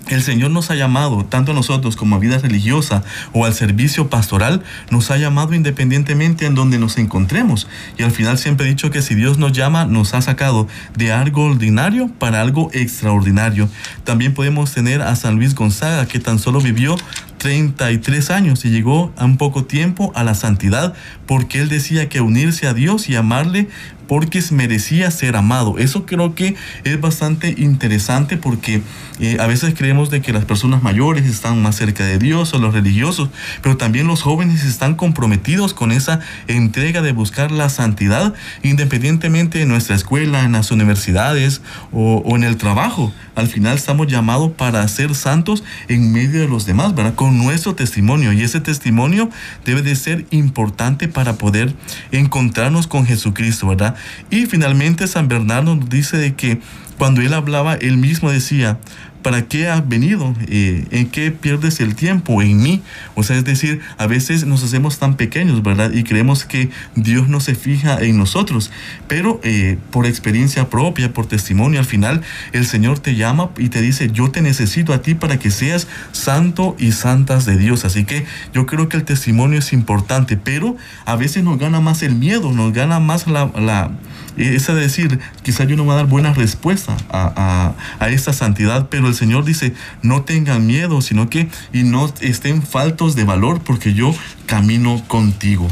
el 0.09 0.23
Señor 0.23 0.51
nos 0.51 0.71
ha 0.71 0.75
llamado, 0.75 1.25
tanto 1.25 1.53
a 1.53 1.55
nosotros 1.55 1.97
como 1.97 2.17
a 2.17 2.19
vida 2.19 2.39
religiosa 2.39 3.03
o 3.33 3.45
al 3.45 3.55
servicio 3.55 4.09
pastoral, 4.11 4.63
nos 4.91 5.11
ha 5.11 5.17
llamado 5.17 5.55
independientemente 5.55 6.47
en 6.47 6.55
donde 6.55 6.79
nos 6.79 6.99
encontremos. 6.99 7.67
Y 7.99 8.03
al 8.03 8.11
final 8.11 8.39
siempre 8.39 8.67
he 8.67 8.69
dicho 8.69 8.91
que 8.91 9.03
si 9.03 9.15
Dios 9.15 9.39
nos 9.39 9.53
llama, 9.53 9.87
nos 9.87 10.15
ha 10.15 10.23
sacado 10.23 10.69
de 10.97 11.13
algo 11.13 11.45
ordinario 11.45 12.09
para 12.19 12.41
algo 12.41 12.71
extraordinario. 12.73 13.69
También 14.05 14.35
podemos 14.35 14.73
tener 14.73 15.03
a 15.03 15.17
San 15.17 15.37
Luis 15.37 15.55
Gonzaga, 15.55 16.07
que 16.07 16.19
tan 16.19 16.39
solo 16.39 16.61
vivió 16.61 16.97
33 17.45 18.31
años 18.31 18.65
y 18.65 18.71
llegó 18.71 19.13
a 19.19 19.27
un 19.27 19.37
poco 19.37 19.67
tiempo 19.67 20.13
a 20.15 20.25
la 20.25 20.35
santidad 20.35 20.95
porque 21.27 21.61
él 21.61 21.69
decía 21.69 22.09
que 22.09 22.23
unirse 22.23 22.67
a 22.67 22.73
Dios 22.73 23.11
y 23.11 23.17
amarle 23.17 23.69
porque 24.09 24.43
merecía 24.51 25.11
ser 25.11 25.37
amado. 25.37 25.79
Eso 25.79 26.07
creo 26.07 26.35
que 26.35 26.57
es 26.85 27.01
bastante 27.01 27.55
interesante 27.59 28.37
porque 28.37 28.83
eh, 29.21 29.37
a 29.41 29.47
veces 29.47 29.75
creemos 29.77 30.11
de 30.11 30.21
que 30.21 30.33
las 30.33 30.45
personas 30.45 30.83
mayores 30.83 31.27
están 31.27 31.63
más 31.63 31.77
cerca 31.77 32.05
de 32.05 32.19
Dios 32.19 32.53
o 32.55 32.59
los 32.59 32.75
religiosos, 32.75 33.31
pero 33.63 33.77
también 33.77 34.07
los 34.07 34.23
jóvenes 34.23 34.65
están 34.65 34.95
comprometidos 34.95 35.75
con 35.75 35.93
esa 35.93 36.21
entrega 36.49 37.03
de 37.03 37.13
buscar 37.13 37.51
la 37.51 37.69
santidad 37.69 38.35
independientemente 38.63 39.59
de 39.59 39.67
nuestra 39.67 39.97
escuela, 39.97 40.45
en 40.45 40.53
las 40.53 40.71
universidades 40.71 41.63
o, 41.93 42.23
o 42.25 42.37
en 42.37 42.45
el 42.45 42.57
trabajo. 42.57 43.13
Al 43.35 43.49
final 43.49 43.77
estamos 43.77 44.07
llamados 44.07 44.53
para 44.53 44.87
ser 44.89 45.15
santos 45.15 45.65
en 45.89 46.13
medio 46.13 46.41
de 46.41 46.49
los 46.49 46.67
demás, 46.67 46.95
¿verdad? 46.95 47.15
Con 47.15 47.34
nuestro 47.39 47.75
testimonio 47.75 48.33
y 48.33 48.43
ese 48.43 48.61
testimonio 48.61 49.31
debe 49.65 49.83
de 49.83 49.97
ser 49.97 50.27
importante 50.31 51.09
para 51.09 51.35
poder 51.35 51.75
encontrarnos 52.13 52.87
con 52.87 53.07
Jesucristo, 53.07 53.69
¿verdad? 53.69 53.95
Y 54.31 54.47
finalmente 54.47 55.07
San 55.07 55.29
Bernardo 55.29 55.75
nos 55.75 55.89
dice 55.89 56.17
de 56.17 56.35
que 56.35 56.61
cuando 56.99 57.21
él 57.21 57.35
hablaba, 57.35 57.75
él 57.75 57.97
mismo 57.97 58.31
decía, 58.31 58.79
¿para 59.25 59.49
qué 59.49 59.69
has 59.69 59.89
venido? 59.89 60.35
Eh, 60.49 60.85
¿En 60.91 61.07
qué 61.09 61.33
pierdes 61.33 61.81
el 61.81 61.97
tiempo? 61.97 62.43
En 62.43 62.63
mí. 62.63 62.83
O 63.15 63.23
sea, 63.23 63.37
es 63.37 63.45
decir, 63.45 63.81
a 63.97 64.07
veces 64.07 64.45
nos 64.45 64.63
hacemos 64.63 64.99
tan 64.99 65.17
pequeños, 65.17 65.63
¿verdad? 65.63 65.93
Y 65.93 66.05
creemos 66.05 66.45
que 66.45 66.69
Dios 66.95 67.27
no 67.27 67.41
se 67.41 67.55
fija 67.55 67.99
en 68.01 68.19
nosotros. 68.19 68.71
Pero 69.09 69.41
eh, 69.43 69.79
por 69.91 70.05
experiencia 70.07 70.69
propia, 70.69 71.13
por 71.13 71.27
testimonio, 71.27 71.81
al 71.81 71.87
final 71.87 72.21
el 72.53 72.67
Señor 72.67 72.99
te 72.99 73.17
llama 73.17 73.49
y 73.57 73.71
te 73.71 73.81
dice, 73.81 74.11
yo 74.13 74.31
te 74.31 74.43
necesito 74.43 74.93
a 74.93 75.01
ti 75.01 75.15
para 75.15 75.39
que 75.39 75.51
seas 75.51 75.89
santo 76.13 76.77
y 76.79 76.93
santas 76.93 77.47
de 77.47 77.57
Dios. 77.57 77.87
Así 77.87 78.05
que 78.05 78.27
yo 78.53 78.67
creo 78.67 78.91
que 78.91 78.99
el 78.99 79.05
testimonio 79.05 79.59
es 79.59 79.73
importante, 79.73 80.37
pero 80.37 80.77
a 81.07 81.17
veces 81.17 81.43
nos 81.43 81.59
gana 81.59 81.81
más 81.81 82.03
el 82.03 82.15
miedo, 82.15 82.53
nos 82.53 82.75
gana 82.75 83.01
más 83.01 83.27
la, 83.27 83.51
la 83.57 83.91
es 84.37 84.67
decir, 84.67 85.21
quizá 85.43 85.65
yo 85.65 85.77
no 85.77 85.85
voy 85.85 85.93
a 85.93 85.97
dar 85.97 86.07
buena 86.07 86.33
respuesta 86.33 86.97
a, 87.11 87.75
a, 87.99 88.05
a, 88.05 88.09
esta 88.11 88.33
santidad, 88.33 88.89
pero 88.89 89.09
el 89.09 89.15
Señor 89.15 89.45
dice, 89.45 89.75
no 90.03 90.23
tengan 90.23 90.67
miedo, 90.67 91.01
sino 91.01 91.31
que 91.31 91.49
y 91.73 91.85
no 91.85 92.13
estén 92.21 92.63
faltos 92.63 93.15
de 93.15 93.25
valor, 93.25 93.61
porque 93.61 93.95
yo 93.95 94.15
camino 94.47 95.03
contigo. 95.07 95.69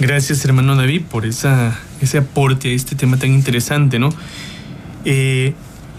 Gracias, 0.00 0.44
hermano 0.44 0.74
David, 0.74 1.02
por 1.02 1.24
esa, 1.24 1.78
ese 2.00 2.18
aporte 2.18 2.70
a 2.70 2.72
este 2.72 2.96
tema 2.96 3.16
tan 3.16 3.30
interesante, 3.30 3.98
¿no? 3.98 4.10
Eh, 5.04 5.54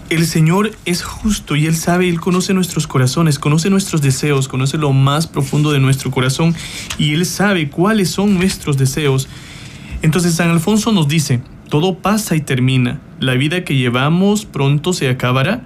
el 0.08 0.26
Señor 0.26 0.72
es 0.84 1.02
justo 1.02 1.56
y 1.56 1.66
Él 1.66 1.76
sabe, 1.76 2.08
Él 2.08 2.20
conoce 2.20 2.54
nuestros 2.54 2.86
corazones, 2.86 3.38
conoce 3.38 3.70
nuestros 3.70 4.02
deseos, 4.02 4.48
conoce 4.48 4.78
lo 4.78 4.92
más 4.92 5.26
profundo 5.26 5.72
de 5.72 5.80
nuestro 5.80 6.10
corazón 6.10 6.54
y 6.98 7.14
Él 7.14 7.26
sabe 7.26 7.70
cuáles 7.70 8.10
son 8.10 8.34
nuestros 8.34 8.76
deseos 8.76 9.28
entonces 10.02 10.34
San 10.34 10.50
Alfonso 10.50 10.92
nos 10.92 11.08
dice, 11.08 11.40
todo 11.68 11.98
pasa 11.98 12.36
y 12.36 12.40
termina, 12.40 13.00
la 13.18 13.34
vida 13.34 13.64
que 13.64 13.76
llevamos 13.76 14.44
pronto 14.44 14.92
se 14.92 15.08
acabará 15.08 15.62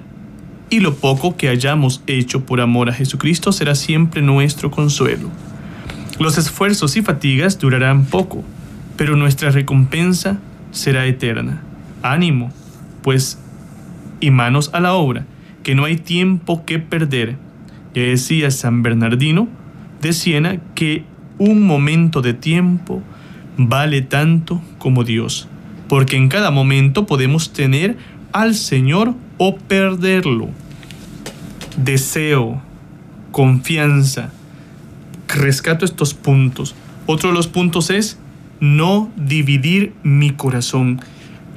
y 0.70 0.80
lo 0.80 0.94
poco 0.94 1.36
que 1.36 1.48
hayamos 1.48 2.02
hecho 2.06 2.46
por 2.46 2.60
amor 2.60 2.88
a 2.88 2.92
Jesucristo 2.92 3.52
será 3.52 3.74
siempre 3.74 4.22
nuestro 4.22 4.70
consuelo. 4.70 5.28
Los 6.18 6.38
esfuerzos 6.38 6.96
y 6.96 7.02
fatigas 7.02 7.58
durarán 7.58 8.04
poco, 8.04 8.44
pero 8.96 9.16
nuestra 9.16 9.50
recompensa 9.50 10.38
será 10.70 11.06
eterna. 11.06 11.62
Ánimo, 12.02 12.52
pues, 13.02 13.38
y 14.20 14.30
manos 14.30 14.70
a 14.72 14.80
la 14.80 14.94
obra, 14.94 15.26
que 15.62 15.74
no 15.74 15.84
hay 15.84 15.96
tiempo 15.96 16.64
que 16.64 16.78
perder. 16.78 17.36
Ya 17.94 18.02
decía 18.02 18.50
San 18.50 18.82
Bernardino 18.82 19.48
de 20.00 20.12
Siena 20.12 20.60
que 20.74 21.04
un 21.38 21.62
momento 21.62 22.22
de 22.22 22.34
tiempo 22.34 23.02
vale 23.68 24.02
tanto 24.02 24.60
como 24.78 25.04
Dios, 25.04 25.48
porque 25.88 26.16
en 26.16 26.28
cada 26.28 26.50
momento 26.50 27.06
podemos 27.06 27.52
tener 27.52 27.96
al 28.32 28.54
Señor 28.54 29.14
o 29.38 29.56
perderlo. 29.56 30.48
Deseo, 31.76 32.62
confianza, 33.32 34.30
rescato 35.28 35.84
estos 35.84 36.14
puntos. 36.14 36.74
Otro 37.06 37.30
de 37.30 37.34
los 37.34 37.48
puntos 37.48 37.90
es 37.90 38.18
no 38.60 39.10
dividir 39.16 39.94
mi 40.02 40.30
corazón. 40.30 41.00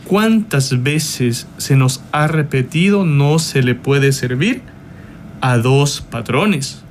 ¿Cuántas 0.05 0.83
veces 0.83 1.47
se 1.57 1.75
nos 1.75 2.03
ha 2.11 2.27
repetido 2.27 3.05
no 3.05 3.39
se 3.39 3.61
le 3.61 3.75
puede 3.75 4.11
servir 4.11 4.61
a 5.41 5.57
dos 5.57 6.01
patrones? 6.01 6.83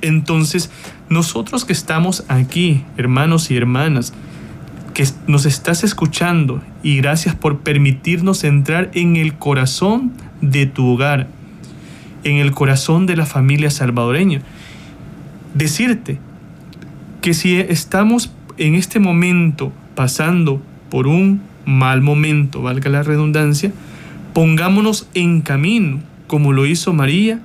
Entonces, 0.00 0.70
nosotros 1.08 1.64
que 1.64 1.72
estamos 1.72 2.24
aquí, 2.28 2.84
hermanos 2.96 3.50
y 3.50 3.56
hermanas, 3.56 4.12
que 4.98 5.06
nos 5.28 5.46
estás 5.46 5.84
escuchando 5.84 6.60
y 6.82 6.96
gracias 6.96 7.36
por 7.36 7.60
permitirnos 7.60 8.42
entrar 8.42 8.90
en 8.94 9.14
el 9.14 9.34
corazón 9.34 10.10
de 10.40 10.66
tu 10.66 10.88
hogar, 10.88 11.28
en 12.24 12.38
el 12.38 12.50
corazón 12.50 13.06
de 13.06 13.14
la 13.14 13.24
familia 13.24 13.70
salvadoreña. 13.70 14.42
Decirte 15.54 16.18
que 17.20 17.32
si 17.32 17.60
estamos 17.60 18.32
en 18.56 18.74
este 18.74 18.98
momento 18.98 19.72
pasando 19.94 20.60
por 20.90 21.06
un 21.06 21.42
mal 21.64 22.02
momento, 22.02 22.62
valga 22.62 22.90
la 22.90 23.04
redundancia, 23.04 23.70
pongámonos 24.34 25.08
en 25.14 25.42
camino, 25.42 26.00
como 26.26 26.52
lo 26.52 26.66
hizo 26.66 26.92
María, 26.92 27.38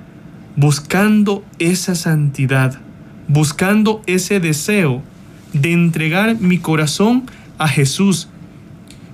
buscando 0.56 1.44
esa 1.60 1.94
santidad, 1.94 2.80
buscando 3.28 4.02
ese 4.08 4.40
deseo 4.40 5.04
de 5.52 5.72
entregar 5.72 6.40
mi 6.40 6.58
corazón 6.58 7.26
a 7.58 7.68
Jesús 7.68 8.28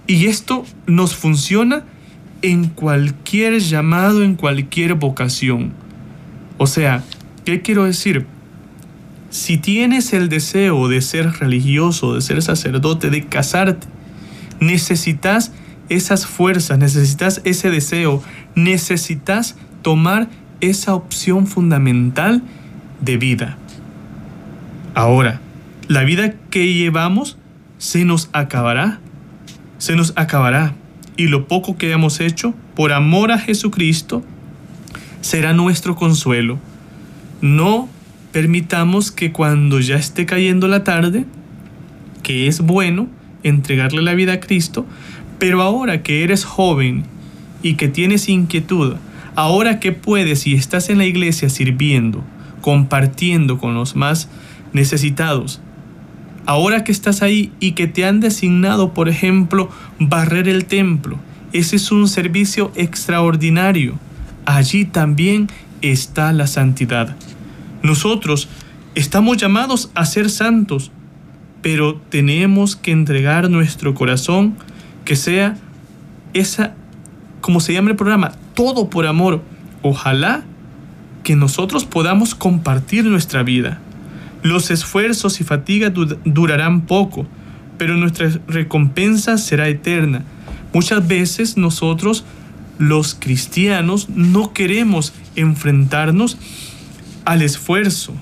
Y 0.06 0.26
esto 0.26 0.64
nos 0.86 1.14
funciona 1.14 1.84
en 2.42 2.68
cualquier 2.68 3.60
llamado, 3.60 4.22
en 4.24 4.34
cualquier 4.34 4.94
vocación. 4.94 5.72
O 6.58 6.66
sea, 6.66 7.04
¿qué 7.44 7.62
quiero 7.62 7.84
decir? 7.84 8.26
Si 9.30 9.58
tienes 9.58 10.12
el 10.12 10.28
deseo 10.28 10.88
de 10.88 11.00
ser 11.00 11.30
religioso, 11.38 12.14
de 12.14 12.20
ser 12.22 12.42
sacerdote, 12.42 13.10
de 13.10 13.26
casarte, 13.26 13.86
necesitas 14.58 15.52
esas 15.88 16.26
fuerzas, 16.26 16.78
necesitas 16.78 17.40
ese 17.44 17.70
deseo, 17.70 18.22
necesitas 18.54 19.56
tomar 19.82 20.28
esa 20.60 20.94
opción 20.94 21.46
fundamental 21.46 22.42
de 23.00 23.16
vida. 23.16 23.58
Ahora, 24.94 25.40
la 25.88 26.04
vida 26.04 26.34
que 26.50 26.72
llevamos 26.74 27.38
se 27.80 28.04
nos 28.04 28.28
acabará, 28.34 29.00
se 29.78 29.96
nos 29.96 30.12
acabará 30.14 30.74
y 31.16 31.28
lo 31.28 31.48
poco 31.48 31.78
que 31.78 31.90
hemos 31.92 32.20
hecho 32.20 32.52
por 32.76 32.92
amor 32.92 33.32
a 33.32 33.38
Jesucristo 33.38 34.22
será 35.22 35.54
nuestro 35.54 35.96
consuelo. 35.96 36.58
No 37.40 37.88
permitamos 38.32 39.10
que 39.10 39.32
cuando 39.32 39.80
ya 39.80 39.96
esté 39.96 40.26
cayendo 40.26 40.68
la 40.68 40.84
tarde, 40.84 41.24
que 42.22 42.48
es 42.48 42.60
bueno 42.60 43.08
entregarle 43.44 44.02
la 44.02 44.12
vida 44.12 44.34
a 44.34 44.40
Cristo, 44.40 44.84
pero 45.38 45.62
ahora 45.62 46.02
que 46.02 46.22
eres 46.22 46.44
joven 46.44 47.04
y 47.62 47.76
que 47.76 47.88
tienes 47.88 48.28
inquietud, 48.28 48.96
ahora 49.36 49.80
que 49.80 49.92
puedes 49.92 50.46
y 50.46 50.52
estás 50.52 50.90
en 50.90 50.98
la 50.98 51.06
iglesia 51.06 51.48
sirviendo, 51.48 52.22
compartiendo 52.60 53.56
con 53.56 53.72
los 53.72 53.96
más 53.96 54.28
necesitados, 54.74 55.62
ahora 56.50 56.82
que 56.82 56.90
estás 56.90 57.22
ahí 57.22 57.52
y 57.60 57.72
que 57.72 57.86
te 57.86 58.04
han 58.04 58.18
designado, 58.18 58.92
por 58.92 59.08
ejemplo, 59.08 59.70
barrer 60.00 60.48
el 60.48 60.64
templo, 60.64 61.16
ese 61.52 61.76
es 61.76 61.92
un 61.92 62.08
servicio 62.08 62.72
extraordinario. 62.74 63.94
Allí 64.46 64.84
también 64.84 65.46
está 65.80 66.32
la 66.32 66.48
santidad. 66.48 67.14
Nosotros 67.84 68.48
estamos 68.96 69.36
llamados 69.36 69.92
a 69.94 70.04
ser 70.04 70.28
santos, 70.28 70.90
pero 71.62 71.94
tenemos 72.08 72.74
que 72.74 72.90
entregar 72.90 73.48
nuestro 73.48 73.94
corazón 73.94 74.56
que 75.04 75.14
sea 75.14 75.56
esa, 76.34 76.74
como 77.42 77.60
se 77.60 77.74
llama 77.74 77.90
el 77.90 77.96
programa, 77.96 78.32
todo 78.54 78.90
por 78.90 79.06
amor. 79.06 79.40
Ojalá 79.82 80.42
que 81.22 81.36
nosotros 81.36 81.84
podamos 81.84 82.34
compartir 82.34 83.04
nuestra 83.04 83.44
vida. 83.44 83.80
Los 84.42 84.70
esfuerzos 84.70 85.40
y 85.40 85.44
fatiga 85.44 85.90
durarán 85.90 86.82
poco, 86.82 87.26
pero 87.78 87.96
nuestra 87.96 88.30
recompensa 88.46 89.38
será 89.38 89.68
eterna. 89.68 90.24
Muchas 90.72 91.06
veces 91.06 91.56
nosotros, 91.56 92.24
los 92.78 93.14
cristianos, 93.14 94.08
no 94.08 94.52
queremos 94.52 95.12
enfrentarnos 95.36 96.38
al 97.24 97.42
esfuerzo 97.42 98.14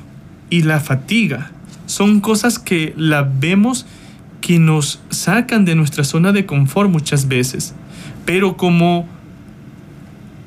y 0.50 0.62
la 0.62 0.80
fatiga. 0.80 1.52
Son 1.86 2.20
cosas 2.20 2.58
que 2.58 2.94
la 2.96 3.22
vemos 3.22 3.86
que 4.40 4.58
nos 4.58 5.00
sacan 5.10 5.64
de 5.64 5.74
nuestra 5.74 6.04
zona 6.04 6.32
de 6.32 6.46
confort 6.46 6.90
muchas 6.90 7.28
veces. 7.28 7.74
Pero 8.24 8.56
como 8.56 9.08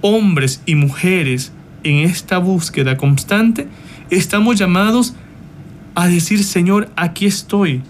hombres 0.02 0.62
y 0.66 0.76
mujeres 0.76 1.52
en 1.84 1.98
esta 1.98 2.38
búsqueda 2.40 2.98
constante, 2.98 3.68
estamos 4.10 4.58
llamados 4.58 5.14
a 5.96 6.08
decir, 6.08 6.44
Señor, 6.44 6.90
aquí 6.96 7.26
estoy, 7.26 7.82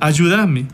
ayúdame. 0.00 0.66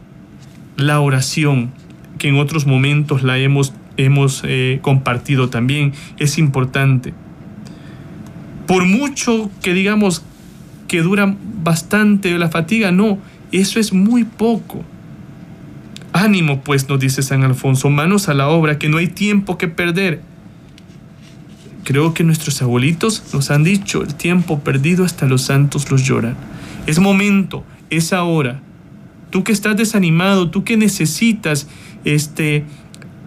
La 0.77 1.01
oración, 1.01 1.71
que 2.19 2.29
en 2.29 2.37
otros 2.37 2.67
momentos 2.67 3.23
la 3.23 3.39
hemos, 3.39 3.75
hemos 3.97 4.43
eh, 4.45 4.79
compartido 4.83 5.51
también, 5.51 5.93
es 6.19 6.39
importante. 6.39 7.13
Por 8.67 8.87
mucho 8.87 9.51
que 9.63 9.75
digamos 9.75 10.23
que 10.89 11.03
dura 11.03 11.37
bastante 11.63 12.37
la 12.39 12.49
fatiga, 12.49 12.91
no, 12.91 13.19
eso 13.51 13.79
es 13.79 13.93
muy 13.93 14.25
poco. 14.25 14.83
Ánimo, 16.13 16.61
pues, 16.63 16.89
nos 16.89 17.01
dice 17.01 17.23
San 17.23 17.43
Alfonso, 17.43 17.91
manos 17.91 18.29
a 18.29 18.35
la 18.35 18.49
obra, 18.49 18.79
que 18.79 18.89
no 18.89 18.99
hay 18.99 19.09
tiempo 19.09 19.57
que 19.57 19.69
perder. 19.69 20.21
Creo 21.85 22.15
que 22.15 22.23
nuestros 22.23 22.63
abuelitos 22.63 23.23
nos 23.33 23.51
han 23.51 23.65
dicho, 23.65 24.03
el 24.03 24.15
tiempo 24.15 24.61
perdido 24.61 25.05
hasta 25.05 25.27
los 25.27 25.43
santos 25.43 25.91
los 25.91 26.05
lloran. 26.05 26.37
Es 26.87 26.99
momento, 26.99 27.65
es 27.91 28.13
ahora. 28.13 28.61
Tú 29.31 29.45
que 29.45 29.53
estás 29.53 29.77
desanimado, 29.77 30.51
tú 30.51 30.65
que 30.65 30.77
necesitas 30.77 31.69
este, 32.05 32.65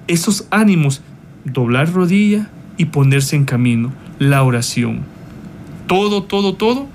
esos 0.07 0.47
ánimos, 0.51 1.01
doblar 1.45 1.91
rodilla 1.91 2.49
y 2.77 2.85
ponerse 2.85 3.35
en 3.35 3.45
camino. 3.45 3.91
La 4.19 4.43
oración. 4.43 5.01
Todo, 5.87 6.23
todo, 6.23 6.55
todo 6.55 6.87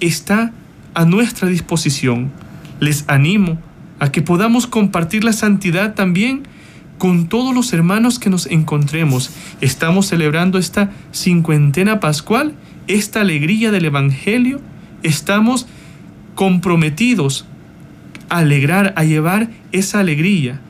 está 0.00 0.52
a 0.94 1.04
nuestra 1.04 1.48
disposición 1.48 2.32
les 2.80 3.04
animo 3.08 3.58
a 3.98 4.12
que 4.12 4.22
podamos 4.22 4.66
compartir 4.66 5.24
la 5.24 5.32
santidad 5.32 5.94
también 5.94 6.42
con 6.98 7.28
todos 7.28 7.54
los 7.54 7.72
hermanos 7.72 8.18
que 8.18 8.30
nos 8.30 8.46
encontremos. 8.46 9.30
Estamos 9.60 10.06
celebrando 10.06 10.58
esta 10.58 10.90
cincuentena 11.12 12.00
pascual, 12.00 12.54
esta 12.86 13.20
alegría 13.20 13.70
del 13.70 13.86
Evangelio. 13.86 14.60
Estamos 15.02 15.66
comprometidos 16.36 17.46
a 18.28 18.38
alegrar, 18.38 18.94
a 18.96 19.02
llevar 19.02 19.50
esa 19.72 19.98
alegría. 19.98 20.60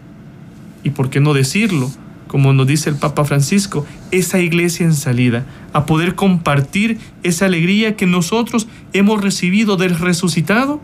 Y 0.82 0.90
por 0.90 1.10
qué 1.10 1.20
no 1.20 1.34
decirlo, 1.34 1.90
como 2.28 2.54
nos 2.54 2.66
dice 2.66 2.88
el 2.88 2.96
Papa 2.96 3.24
Francisco, 3.24 3.86
esa 4.10 4.40
iglesia 4.40 4.86
en 4.86 4.94
salida, 4.94 5.44
a 5.74 5.84
poder 5.84 6.14
compartir 6.14 6.98
esa 7.22 7.46
alegría 7.46 7.96
que 7.96 8.06
nosotros 8.06 8.66
hemos 8.94 9.20
recibido 9.20 9.76
del 9.76 9.98
resucitado 9.98 10.80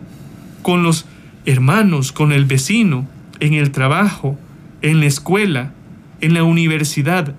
con 0.61 0.83
los 0.83 1.05
hermanos, 1.45 2.11
con 2.11 2.31
el 2.31 2.45
vecino, 2.45 3.07
en 3.39 3.53
el 3.53 3.71
trabajo, 3.71 4.37
en 4.81 4.99
la 4.99 5.07
escuela, 5.07 5.73
en 6.21 6.33
la 6.33 6.43
universidad. 6.43 7.33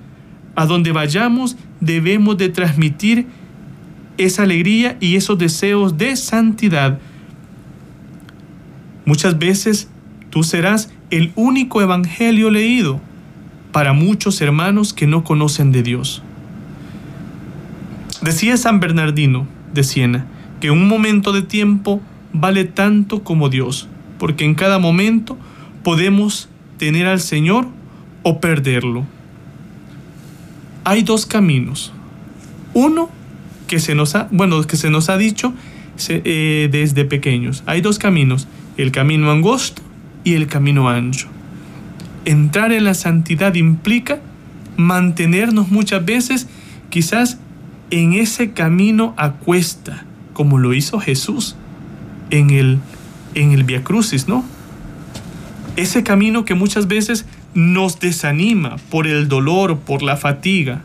A 0.57 0.67
donde 0.67 0.93
vayamos 0.93 1.57
debemos 1.81 2.37
de 2.39 2.49
transmitir 2.49 3.27
esa 4.17 4.45
alegría 4.45 4.97
y 5.01 5.17
esos 5.17 5.39
deseos 5.39 5.99
de 5.99 6.17
santidad. 6.17 6.99
Muchas 9.05 9.39
veces 9.39 9.89
tú 10.31 10.43
serás 10.43 10.93
el 11.11 11.33
único 11.37 11.83
evangelio 11.83 12.51
leído 12.51 13.01
para 13.73 13.93
muchos 13.93 14.41
hermanos 14.41 14.93
que 14.93 15.07
no 15.07 15.25
conocen 15.25 15.73
de 15.73 15.83
Dios. 15.83 16.23
Decía 18.23 18.57
San 18.57 18.81
Bernardino 18.81 19.47
de 19.73 19.85
Siena 19.85 20.27
que 20.61 20.71
un 20.71 20.89
momento 20.89 21.33
de 21.33 21.43
tiempo 21.43 22.01
vale 22.33 22.65
tanto 22.65 23.23
como 23.23 23.49
Dios 23.49 23.89
porque 24.19 24.45
en 24.45 24.55
cada 24.55 24.79
momento 24.79 25.37
podemos 25.83 26.49
tener 26.79 27.07
al 27.07 27.21
Señor 27.21 27.67
o 28.23 28.41
perderlo. 28.41 29.05
Hay 30.85 31.03
dos 31.03 31.27
caminos. 31.27 31.93
Uno 32.73 33.11
que 33.67 33.81
se 33.81 33.95
nos 33.95 34.15
ha, 34.15 34.29
bueno, 34.31 34.63
que 34.63 34.77
se 34.77 34.91
nos 34.91 35.09
ha 35.09 35.17
dicho 35.17 35.53
eh, 36.09 36.69
desde 36.71 37.05
pequeños. 37.05 37.63
Hay 37.67 37.81
dos 37.81 37.99
caminos, 37.99 38.49
el 38.77 38.93
camino 38.93 39.31
angosto 39.31 39.83
y 40.25 40.35
el 40.35 40.47
camino 40.47 40.89
ancho. 40.89 41.29
Entrar 42.25 42.73
en 42.73 42.85
la 42.85 42.95
santidad 42.95 43.55
implica 43.55 44.21
mantenernos 44.77 45.71
muchas 45.71 46.05
veces 46.05 46.49
quizás 46.91 47.39
en 47.91 48.15
ese 48.15 48.53
camino 48.53 49.15
a 49.17 49.33
cuesta, 49.33 50.05
como 50.33 50.59
lo 50.59 50.75
hizo 50.75 50.99
Jesús 51.01 51.57
en 52.31 52.51
el 52.51 52.79
en 53.35 53.53
el 53.53 53.65
Via 53.65 53.83
Crucis, 53.83 54.29
¿no? 54.29 54.45
Ese 55.77 56.05
camino 56.05 56.45
que 56.45 56.55
muchas 56.55 56.87
veces 56.87 57.27
nos 57.53 57.99
desanima 57.99 58.77
por 58.91 59.07
el 59.07 59.29
dolor, 59.29 59.79
por 59.79 60.03
la 60.03 60.17
fatiga, 60.17 60.83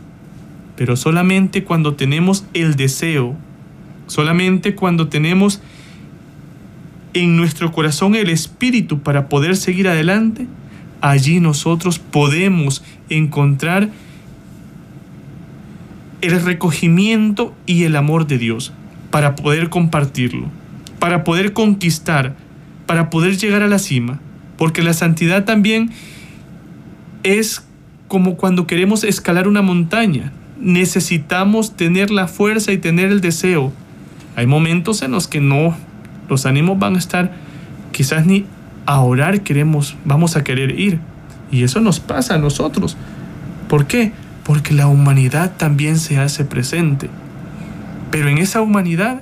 pero 0.76 0.96
solamente 0.96 1.64
cuando 1.64 1.94
tenemos 1.94 2.44
el 2.54 2.74
deseo, 2.74 3.36
solamente 4.06 4.74
cuando 4.74 5.08
tenemos 5.08 5.60
en 7.14 7.36
nuestro 7.36 7.72
corazón 7.72 8.14
el 8.14 8.30
espíritu 8.30 9.00
para 9.00 9.28
poder 9.28 9.56
seguir 9.56 9.88
adelante, 9.88 10.46
allí 11.00 11.40
nosotros 11.40 11.98
podemos 11.98 12.82
encontrar 13.08 13.90
el 16.20 16.42
recogimiento 16.42 17.54
y 17.66 17.84
el 17.84 17.96
amor 17.96 18.26
de 18.26 18.38
Dios 18.38 18.72
para 19.10 19.34
poder 19.34 19.70
compartirlo 19.70 20.50
para 21.00 21.24
poder 21.24 21.52
conquistar, 21.52 22.36
para 22.86 23.10
poder 23.10 23.36
llegar 23.36 23.62
a 23.62 23.66
la 23.66 23.80
cima. 23.80 24.20
Porque 24.56 24.82
la 24.82 24.92
santidad 24.92 25.44
también 25.44 25.90
es 27.24 27.66
como 28.06 28.36
cuando 28.36 28.68
queremos 28.68 29.02
escalar 29.02 29.48
una 29.48 29.62
montaña. 29.62 30.32
Necesitamos 30.60 31.76
tener 31.76 32.10
la 32.10 32.28
fuerza 32.28 32.70
y 32.70 32.78
tener 32.78 33.10
el 33.10 33.20
deseo. 33.20 33.72
Hay 34.36 34.46
momentos 34.46 35.02
en 35.02 35.12
los 35.12 35.26
que 35.26 35.40
no, 35.40 35.76
los 36.30 36.46
ánimos 36.46 36.78
van 36.78 36.94
a 36.94 36.98
estar, 36.98 37.32
quizás 37.92 38.24
ni 38.24 38.46
a 38.86 39.00
orar 39.00 39.42
queremos, 39.42 39.96
vamos 40.04 40.36
a 40.36 40.44
querer 40.44 40.78
ir. 40.78 41.00
Y 41.50 41.64
eso 41.64 41.80
nos 41.80 42.00
pasa 42.00 42.34
a 42.34 42.38
nosotros. 42.38 42.96
¿Por 43.68 43.86
qué? 43.86 44.12
Porque 44.44 44.72
la 44.72 44.86
humanidad 44.86 45.52
también 45.56 45.98
se 45.98 46.18
hace 46.18 46.44
presente. 46.44 47.10
Pero 48.10 48.28
en 48.28 48.38
esa 48.38 48.60
humanidad, 48.60 49.20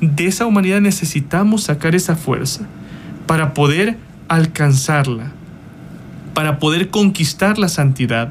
de 0.00 0.26
esa 0.26 0.46
humanidad 0.46 0.80
necesitamos 0.80 1.64
sacar 1.64 1.94
esa 1.94 2.16
fuerza 2.16 2.66
para 3.26 3.54
poder 3.54 3.96
alcanzarla, 4.28 5.32
para 6.34 6.58
poder 6.58 6.90
conquistar 6.90 7.58
la 7.58 7.68
santidad. 7.68 8.28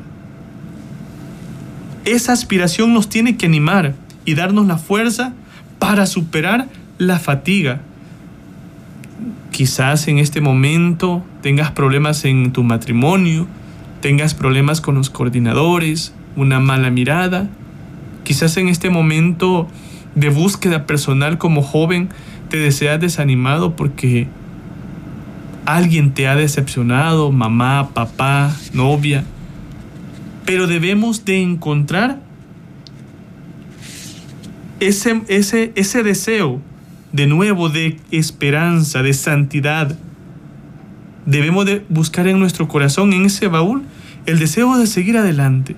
Esa 2.05 2.33
aspiración 2.33 2.93
nos 2.93 3.09
tiene 3.09 3.37
que 3.37 3.45
animar 3.45 3.93
y 4.25 4.33
darnos 4.35 4.67
la 4.67 4.77
fuerza 4.77 5.33
para 5.77 6.05
superar 6.05 6.67
la 6.97 7.19
fatiga. 7.19 7.81
Quizás 9.59 10.07
en 10.07 10.19
este 10.19 10.39
momento 10.39 11.21
tengas 11.41 11.69
problemas 11.71 12.23
en 12.23 12.53
tu 12.53 12.63
matrimonio, 12.63 13.45
tengas 13.99 14.33
problemas 14.33 14.79
con 14.79 14.95
los 14.95 15.09
coordinadores, 15.09 16.13
una 16.37 16.61
mala 16.61 16.91
mirada. 16.91 17.49
Quizás 18.23 18.55
en 18.55 18.69
este 18.69 18.89
momento 18.89 19.67
de 20.15 20.29
búsqueda 20.29 20.85
personal 20.85 21.37
como 21.37 21.61
joven 21.61 22.07
te 22.47 22.55
deseas 22.55 23.01
desanimado 23.01 23.75
porque 23.75 24.29
alguien 25.65 26.13
te 26.13 26.29
ha 26.29 26.37
decepcionado, 26.37 27.29
mamá, 27.33 27.89
papá, 27.93 28.55
novia. 28.71 29.25
Pero 30.45 30.67
debemos 30.67 31.25
de 31.25 31.41
encontrar 31.41 32.21
ese, 34.79 35.21
ese, 35.27 35.73
ese 35.75 36.01
deseo 36.03 36.61
de 37.11 37.27
nuevo 37.27 37.69
de 37.69 37.97
esperanza, 38.11 39.01
de 39.01 39.13
santidad. 39.13 39.97
Debemos 41.25 41.65
de 41.65 41.83
buscar 41.89 42.27
en 42.27 42.39
nuestro 42.39 42.67
corazón, 42.67 43.13
en 43.13 43.25
ese 43.25 43.47
baúl, 43.47 43.83
el 44.25 44.39
deseo 44.39 44.77
de 44.77 44.87
seguir 44.87 45.17
adelante. 45.17 45.75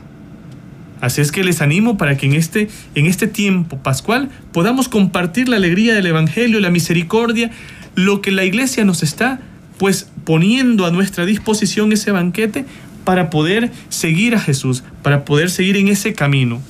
Así 1.01 1.19
es 1.19 1.31
que 1.31 1.43
les 1.43 1.61
animo 1.61 1.97
para 1.97 2.15
que 2.15 2.27
en 2.27 2.33
este, 2.33 2.69
en 2.93 3.07
este 3.07 3.27
tiempo 3.27 3.77
pascual 3.77 4.29
podamos 4.51 4.87
compartir 4.87 5.49
la 5.49 5.55
alegría 5.55 5.95
del 5.95 6.05
Evangelio, 6.05 6.59
la 6.59 6.69
misericordia, 6.69 7.49
lo 7.95 8.21
que 8.21 8.31
la 8.31 8.45
iglesia 8.45 8.85
nos 8.85 9.01
está 9.01 9.39
pues 9.79 10.11
poniendo 10.25 10.85
a 10.85 10.91
nuestra 10.91 11.25
disposición 11.25 11.91
ese 11.91 12.11
banquete 12.11 12.65
para 13.03 13.31
poder 13.31 13.71
seguir 13.89 14.35
a 14.35 14.39
Jesús, 14.39 14.83
para 15.01 15.25
poder 15.25 15.49
seguir 15.49 15.75
en 15.75 15.87
ese 15.87 16.13
camino. 16.13 16.61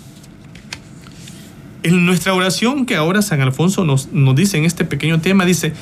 En 1.84 2.06
nuestra 2.06 2.34
oración 2.34 2.86
que 2.86 2.96
ahora 2.96 3.22
San 3.22 3.42
Alfonso 3.42 3.86
nos, 3.86 4.12
nos 4.12 4.36
dice 4.36 4.58
en 4.58 4.66
este 4.66 4.86
pequeño 4.86 5.20
tema, 5.20 5.46
dice, 5.46 5.74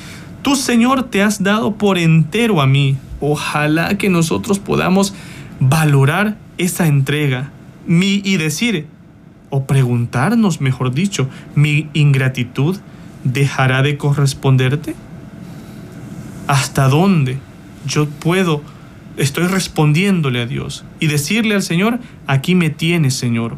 tú 0.42 0.56
Señor 0.56 1.04
te 1.04 1.22
has 1.22 1.42
dado 1.42 1.76
por 1.76 1.98
entero 1.98 2.62
a 2.62 2.66
mí. 2.66 2.96
Ojalá 3.20 3.98
que 3.98 4.08
nosotros 4.08 4.58
podamos 4.58 5.14
valorar 5.60 6.38
esa 6.56 6.86
entrega 6.86 7.50
mi, 7.86 8.22
y 8.24 8.38
decir, 8.38 8.86
o 9.50 9.66
preguntarnos, 9.66 10.60
mejor 10.60 10.92
dicho, 10.94 11.28
mi 11.54 11.88
ingratitud 11.92 12.78
dejará 13.24 13.82
de 13.82 13.98
corresponderte. 13.98 14.94
¿Hasta 16.46 16.88
dónde 16.88 17.38
yo 17.86 18.08
puedo, 18.08 18.62
estoy 19.16 19.46
respondiéndole 19.46 20.40
a 20.40 20.46
Dios 20.46 20.84
y 20.98 21.08
decirle 21.08 21.54
al 21.54 21.62
Señor, 21.62 22.00
aquí 22.26 22.54
me 22.54 22.70
tienes, 22.70 23.14
Señor? 23.14 23.56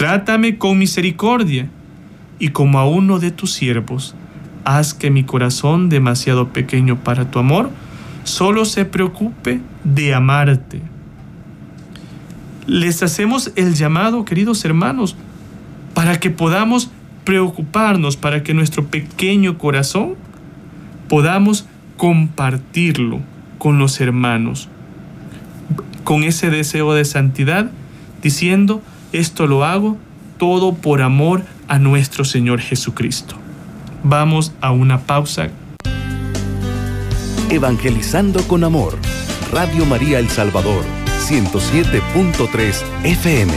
Trátame 0.00 0.56
con 0.56 0.78
misericordia 0.78 1.68
y 2.38 2.48
como 2.48 2.78
a 2.78 2.88
uno 2.88 3.18
de 3.18 3.30
tus 3.32 3.52
siervos, 3.52 4.14
haz 4.64 4.94
que 4.94 5.10
mi 5.10 5.24
corazón, 5.24 5.90
demasiado 5.90 6.54
pequeño 6.54 6.96
para 7.04 7.30
tu 7.30 7.38
amor, 7.38 7.68
solo 8.24 8.64
se 8.64 8.86
preocupe 8.86 9.60
de 9.84 10.14
amarte. 10.14 10.80
Les 12.66 13.02
hacemos 13.02 13.52
el 13.56 13.74
llamado, 13.74 14.24
queridos 14.24 14.64
hermanos, 14.64 15.16
para 15.92 16.18
que 16.18 16.30
podamos 16.30 16.90
preocuparnos, 17.24 18.16
para 18.16 18.42
que 18.42 18.54
nuestro 18.54 18.86
pequeño 18.86 19.58
corazón 19.58 20.14
podamos 21.10 21.66
compartirlo 21.98 23.20
con 23.58 23.78
los 23.78 24.00
hermanos, 24.00 24.70
con 26.04 26.22
ese 26.22 26.48
deseo 26.48 26.94
de 26.94 27.04
santidad, 27.04 27.70
diciendo, 28.22 28.80
esto 29.12 29.46
lo 29.46 29.64
hago 29.64 29.96
todo 30.38 30.74
por 30.74 31.02
amor 31.02 31.42
a 31.68 31.78
nuestro 31.78 32.24
Señor 32.24 32.60
Jesucristo. 32.60 33.34
Vamos 34.02 34.52
a 34.60 34.70
una 34.70 35.00
pausa. 35.00 35.50
Evangelizando 37.50 38.42
con 38.44 38.64
Amor, 38.64 38.96
Radio 39.52 39.84
María 39.84 40.18
El 40.18 40.28
Salvador, 40.28 40.84
107.3 41.28 42.82
FM. 43.04 43.52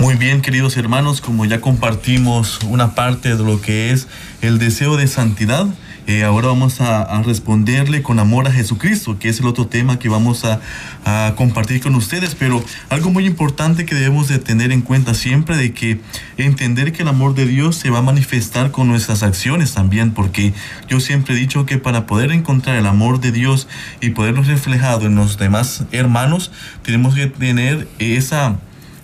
Muy 0.00 0.14
bien, 0.14 0.40
queridos 0.40 0.76
hermanos, 0.76 1.20
como 1.20 1.44
ya 1.44 1.60
compartimos 1.60 2.58
una 2.68 2.94
parte 2.94 3.36
de 3.36 3.44
lo 3.44 3.60
que 3.60 3.92
es 3.92 4.08
el 4.40 4.58
deseo 4.58 4.96
de 4.96 5.06
santidad, 5.06 5.66
eh, 6.10 6.24
ahora 6.24 6.48
vamos 6.48 6.80
a, 6.80 7.22
responderle 7.22 8.02
con 8.02 8.18
amor 8.18 8.48
a 8.48 8.50
Jesucristo, 8.50 9.20
que 9.20 9.28
es 9.28 9.38
el 9.38 9.46
otro 9.46 9.68
tema 9.68 10.00
que 10.00 10.08
vamos 10.08 10.44
a, 10.44 10.60
a, 11.04 11.34
compartir 11.36 11.80
con 11.80 11.94
ustedes. 11.94 12.34
Pero 12.34 12.64
algo 12.88 13.10
muy 13.10 13.26
importante 13.26 13.86
que 13.86 13.94
debemos 13.94 14.26
de 14.26 14.40
tener 14.40 14.72
en 14.72 14.80
cuenta 14.82 15.14
siempre 15.14 15.56
de 15.56 15.72
que 15.72 16.00
entender 16.36 16.90
que 16.92 17.02
el 17.02 17.08
amor 17.08 17.36
de 17.36 17.46
Dios 17.46 17.76
se 17.76 17.90
va 17.90 17.98
a 17.98 18.02
manifestar 18.02 18.72
con 18.72 18.88
nuestras 18.88 19.22
acciones 19.22 19.72
también, 19.72 20.10
porque 20.10 20.52
yo 20.88 20.98
siempre 20.98 21.34
he 21.34 21.38
dicho 21.38 21.64
que 21.64 21.78
para 21.78 22.06
poder 22.06 22.32
encontrar 22.32 22.74
el 22.74 22.86
amor 22.86 23.20
de 23.20 23.30
Dios 23.30 23.68
y 24.00 24.10
poderlo 24.10 24.42
reflejado 24.42 25.06
en 25.06 25.14
los 25.14 25.38
demás 25.38 25.84
hermanos, 25.92 26.50
tenemos 26.82 27.14
que 27.14 27.28
tener 27.28 27.86
esa 28.00 28.58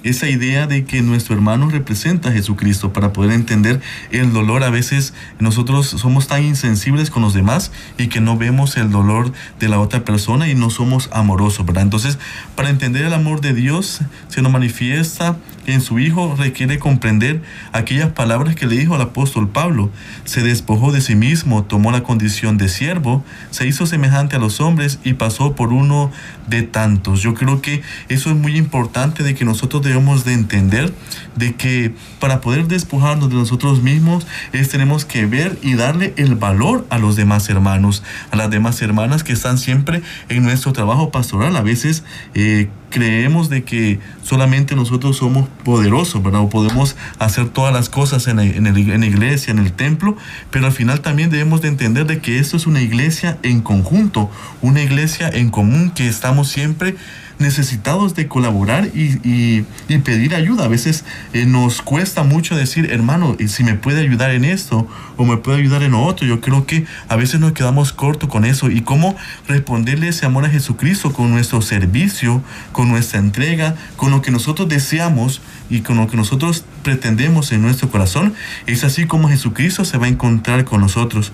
esa 0.08 0.28
idea 0.28 0.66
de 0.66 0.84
que 0.84 1.02
nuestro 1.02 1.34
hermano 1.34 1.68
representa 1.68 2.28
a 2.28 2.32
Jesucristo 2.32 2.92
para 2.92 3.12
poder 3.12 3.32
entender 3.32 3.80
el 4.10 4.32
dolor. 4.32 4.62
A 4.62 4.70
veces 4.70 5.14
nosotros 5.40 5.88
somos 5.88 6.28
tan 6.28 6.44
insensibles 6.44 7.10
con 7.10 7.22
los 7.22 7.34
demás 7.34 7.72
y 7.98 8.06
que 8.06 8.20
no 8.20 8.36
vemos 8.36 8.76
el 8.76 8.90
dolor 8.90 9.32
de 9.58 9.68
la 9.68 9.80
otra 9.80 10.04
persona 10.04 10.48
y 10.48 10.54
no 10.54 10.70
somos 10.70 11.08
amorosos, 11.12 11.66
¿verdad? 11.66 11.82
Entonces, 11.82 12.18
para 12.54 12.70
entender 12.70 13.04
el 13.04 13.14
amor 13.14 13.40
de 13.40 13.52
Dios, 13.52 14.00
se 14.28 14.42
nos 14.42 14.52
manifiesta 14.52 15.36
en 15.66 15.80
su 15.80 15.98
Hijo 15.98 16.34
requiere 16.36 16.78
comprender 16.78 17.42
aquellas 17.72 18.10
palabras 18.10 18.54
que 18.54 18.66
le 18.66 18.76
dijo 18.76 18.94
al 18.94 19.02
apóstol 19.02 19.48
Pablo. 19.48 19.90
Se 20.24 20.42
despojó 20.42 20.92
de 20.92 21.00
sí 21.00 21.14
mismo, 21.14 21.64
tomó 21.64 21.92
la 21.92 22.02
condición 22.02 22.58
de 22.58 22.68
siervo, 22.68 23.24
se 23.50 23.66
hizo 23.66 23.86
semejante 23.86 24.36
a 24.36 24.38
los 24.38 24.60
hombres 24.60 24.98
y 25.04 25.14
pasó 25.14 25.54
por 25.54 25.72
uno 25.72 26.10
de 26.46 26.62
tantos. 26.62 27.22
Yo 27.22 27.34
creo 27.34 27.60
que 27.60 27.82
eso 28.08 28.30
es 28.30 28.36
muy 28.36 28.56
importante 28.56 29.22
de 29.22 29.34
que 29.34 29.44
nosotros 29.44 29.82
debemos 29.82 30.24
de 30.24 30.32
entender 30.32 30.92
de 31.36 31.54
que 31.54 31.94
para 32.18 32.40
poder 32.40 32.66
despojarnos 32.66 33.28
de 33.28 33.36
nosotros 33.36 33.82
mismos 33.82 34.26
es 34.52 34.68
tenemos 34.68 35.04
que 35.04 35.26
ver 35.26 35.58
y 35.62 35.74
darle 35.74 36.14
el 36.16 36.34
valor 36.34 36.86
a 36.90 36.98
los 36.98 37.16
demás 37.16 37.48
hermanos, 37.48 38.02
a 38.30 38.36
las 38.36 38.50
demás 38.50 38.80
hermanas 38.82 39.22
que 39.22 39.32
están 39.32 39.58
siempre 39.58 40.02
en 40.28 40.42
nuestro 40.42 40.72
trabajo 40.72 41.10
pastoral. 41.10 41.56
A 41.56 41.62
veces 41.62 42.04
eh, 42.34 42.68
creemos 42.90 43.48
de 43.48 43.64
que 43.64 44.00
solamente 44.22 44.76
nosotros 44.76 45.16
somos 45.16 45.48
poderosos, 45.64 46.22
¿verdad? 46.22 46.48
Podemos 46.48 46.96
hacer 47.18 47.48
todas 47.48 47.72
las 47.72 47.88
cosas 47.88 48.26
en, 48.28 48.38
el, 48.38 48.66
en, 48.66 49.00
la 49.00 49.06
iglesia, 49.06 49.50
en 49.50 49.58
el 49.58 49.72
templo, 49.72 50.16
pero 50.50 50.66
al 50.66 50.72
final 50.72 51.00
también 51.00 51.30
debemos 51.30 51.60
de 51.60 51.68
entender 51.68 52.06
de 52.06 52.20
que 52.20 52.38
esto 52.38 52.56
es 52.56 52.66
una 52.66 52.80
iglesia 52.80 53.38
en 53.42 53.60
conjunto, 53.60 54.30
una 54.62 54.82
iglesia 54.82 55.28
en 55.28 55.50
común 55.50 55.90
que 55.90 56.08
estamos 56.08 56.48
siempre 56.48 56.96
necesitados 57.38 58.14
de 58.14 58.28
colaborar 58.28 58.88
y, 58.94 59.64
pedir 60.04 60.34
ayuda. 60.34 60.64
A 60.64 60.68
veces 60.68 61.04
eh, 61.32 61.46
nos 61.46 61.82
cuesta 61.82 62.22
mucho 62.22 62.54
decir, 62.54 62.92
hermano, 62.92 63.36
si 63.48 63.64
me 63.64 63.74
puede 63.74 64.00
ayudar 64.00 64.30
en 64.30 64.44
esto 64.44 64.86
o 65.16 65.24
me 65.24 65.36
puede 65.36 65.58
ayudar 65.58 65.82
en 65.82 65.94
otro. 65.94 66.26
Yo 66.26 66.40
creo 66.40 66.66
que 66.66 66.86
a 67.08 67.16
veces 67.16 67.40
nos 67.40 67.52
quedamos 67.52 67.92
cortos 67.92 68.28
con 68.28 68.44
eso. 68.44 68.70
Y 68.70 68.82
cómo 68.82 69.16
responderle 69.48 70.08
ese 70.08 70.26
amor 70.26 70.44
a 70.44 70.48
Jesucristo 70.48 71.12
con 71.12 71.30
nuestro 71.30 71.60
servicio, 71.62 72.42
con 72.72 72.88
nuestra 72.88 73.18
entrega, 73.18 73.74
con 73.96 74.10
lo 74.10 74.22
que 74.22 74.30
nosotros 74.30 74.68
deseamos 74.68 75.40
y 75.68 75.80
con 75.80 75.96
lo 75.96 76.06
que 76.06 76.16
nosotros 76.16 76.64
pretendemos 76.82 77.52
en 77.52 77.62
nuestro 77.62 77.90
corazón. 77.90 78.34
Es 78.66 78.84
así 78.84 79.06
como 79.06 79.28
Jesucristo 79.28 79.84
se 79.84 79.98
va 79.98 80.06
a 80.06 80.10
encontrar 80.10 80.64
con 80.64 80.80
nosotros. 80.80 81.32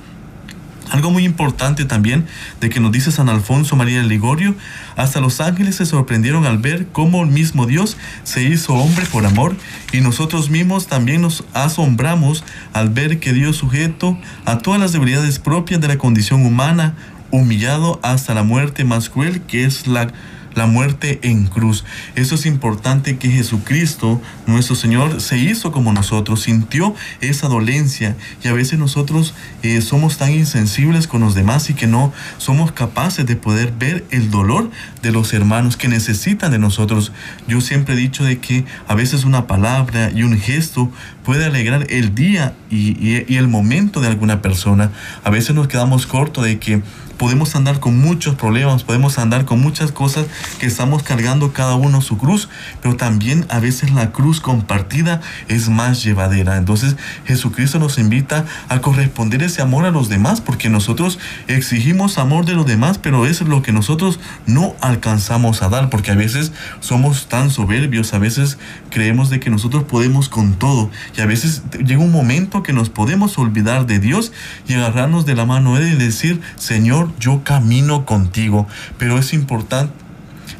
Algo 0.92 1.10
muy 1.10 1.24
importante 1.24 1.86
también 1.86 2.26
de 2.60 2.68
que 2.68 2.78
nos 2.78 2.92
dice 2.92 3.10
San 3.10 3.30
Alfonso 3.30 3.76
María 3.76 4.02
Ligorio, 4.02 4.54
hasta 4.94 5.22
los 5.22 5.40
ángeles 5.40 5.76
se 5.76 5.86
sorprendieron 5.86 6.44
al 6.44 6.58
ver 6.58 6.86
cómo 6.92 7.22
el 7.22 7.30
mismo 7.30 7.64
Dios 7.64 7.96
se 8.24 8.42
hizo 8.42 8.74
hombre 8.74 9.06
por 9.06 9.24
amor 9.24 9.56
y 9.94 10.02
nosotros 10.02 10.50
mismos 10.50 10.88
también 10.88 11.22
nos 11.22 11.44
asombramos 11.54 12.44
al 12.74 12.90
ver 12.90 13.20
que 13.20 13.32
Dios 13.32 13.56
sujeto 13.56 14.18
a 14.44 14.58
todas 14.58 14.78
las 14.78 14.92
debilidades 14.92 15.38
propias 15.38 15.80
de 15.80 15.88
la 15.88 15.96
condición 15.96 16.44
humana, 16.44 16.94
humillado 17.30 17.98
hasta 18.02 18.34
la 18.34 18.42
muerte 18.42 18.84
más 18.84 19.08
cruel 19.08 19.40
que 19.40 19.64
es 19.64 19.86
la 19.86 20.12
la 20.54 20.66
muerte 20.66 21.20
en 21.22 21.46
cruz. 21.46 21.84
Eso 22.14 22.34
es 22.34 22.46
importante 22.46 23.16
que 23.16 23.30
Jesucristo, 23.30 24.20
nuestro 24.46 24.76
Señor, 24.76 25.20
se 25.20 25.38
hizo 25.38 25.72
como 25.72 25.92
nosotros, 25.92 26.42
sintió 26.42 26.94
esa 27.20 27.48
dolencia 27.48 28.16
y 28.42 28.48
a 28.48 28.52
veces 28.52 28.78
nosotros 28.78 29.34
eh, 29.62 29.80
somos 29.80 30.18
tan 30.18 30.32
insensibles 30.32 31.06
con 31.06 31.20
los 31.20 31.34
demás 31.34 31.70
y 31.70 31.74
que 31.74 31.86
no 31.86 32.12
somos 32.38 32.72
capaces 32.72 33.26
de 33.26 33.36
poder 33.36 33.72
ver 33.78 34.04
el 34.10 34.30
dolor 34.30 34.70
de 35.02 35.12
los 35.12 35.32
hermanos 35.32 35.76
que 35.76 35.88
necesitan 35.88 36.50
de 36.50 36.58
nosotros. 36.58 37.12
Yo 37.48 37.60
siempre 37.60 37.94
he 37.94 37.96
dicho 37.96 38.24
de 38.24 38.38
que 38.38 38.64
a 38.88 38.94
veces 38.94 39.24
una 39.24 39.46
palabra 39.46 40.10
y 40.14 40.22
un 40.22 40.38
gesto 40.38 40.90
puede 41.24 41.44
alegrar 41.44 41.86
el 41.90 42.14
día 42.14 42.54
y, 42.70 42.96
y 43.00 43.36
el 43.36 43.48
momento 43.48 44.00
de 44.00 44.08
alguna 44.08 44.42
persona. 44.42 44.90
A 45.24 45.30
veces 45.30 45.54
nos 45.54 45.68
quedamos 45.68 46.06
cortos 46.06 46.44
de 46.44 46.58
que 46.58 46.82
podemos 47.18 47.54
andar 47.54 47.80
con 47.80 47.98
muchos 47.98 48.34
problemas, 48.34 48.84
podemos 48.84 49.18
andar 49.18 49.44
con 49.44 49.60
muchas 49.60 49.92
cosas 49.92 50.26
que 50.58 50.66
estamos 50.66 51.02
cargando 51.02 51.52
cada 51.52 51.74
uno 51.74 52.00
su 52.00 52.18
cruz, 52.18 52.48
pero 52.80 52.96
también 52.96 53.46
a 53.48 53.60
veces 53.60 53.92
la 53.92 54.12
cruz 54.12 54.40
compartida 54.40 55.20
es 55.48 55.68
más 55.68 56.02
llevadera. 56.02 56.56
Entonces 56.56 56.96
Jesucristo 57.24 57.78
nos 57.78 57.98
invita 57.98 58.44
a 58.68 58.80
corresponder 58.80 59.42
ese 59.42 59.62
amor 59.62 59.84
a 59.84 59.90
los 59.90 60.08
demás, 60.08 60.40
porque 60.40 60.68
nosotros 60.68 61.18
exigimos 61.48 62.18
amor 62.18 62.44
de 62.44 62.54
los 62.54 62.66
demás, 62.66 62.98
pero 62.98 63.26
es 63.26 63.40
lo 63.42 63.62
que 63.62 63.72
nosotros 63.72 64.20
no 64.46 64.74
alcanzamos 64.80 65.62
a 65.62 65.68
dar, 65.68 65.90
porque 65.90 66.10
a 66.10 66.16
veces 66.16 66.52
somos 66.80 67.28
tan 67.28 67.50
soberbios, 67.50 68.14
a 68.14 68.18
veces 68.18 68.58
creemos 68.90 69.30
de 69.30 69.40
que 69.40 69.50
nosotros 69.50 69.84
podemos 69.84 70.28
con 70.28 70.54
todo, 70.54 70.90
y 71.16 71.20
a 71.20 71.26
veces 71.26 71.62
llega 71.84 72.02
un 72.02 72.12
momento 72.12 72.62
que 72.62 72.72
nos 72.72 72.88
podemos 72.88 73.38
olvidar 73.38 73.86
de 73.86 73.98
Dios 73.98 74.32
y 74.68 74.74
agarrarnos 74.74 75.26
de 75.26 75.34
la 75.34 75.46
mano 75.46 75.76
de 75.76 75.82
Él 75.82 75.94
y 75.94 76.04
decir, 76.04 76.40
Señor, 76.56 77.01
yo 77.18 77.42
camino 77.44 78.04
contigo, 78.04 78.66
pero 78.98 79.18
es 79.18 79.32
importante, 79.32 79.92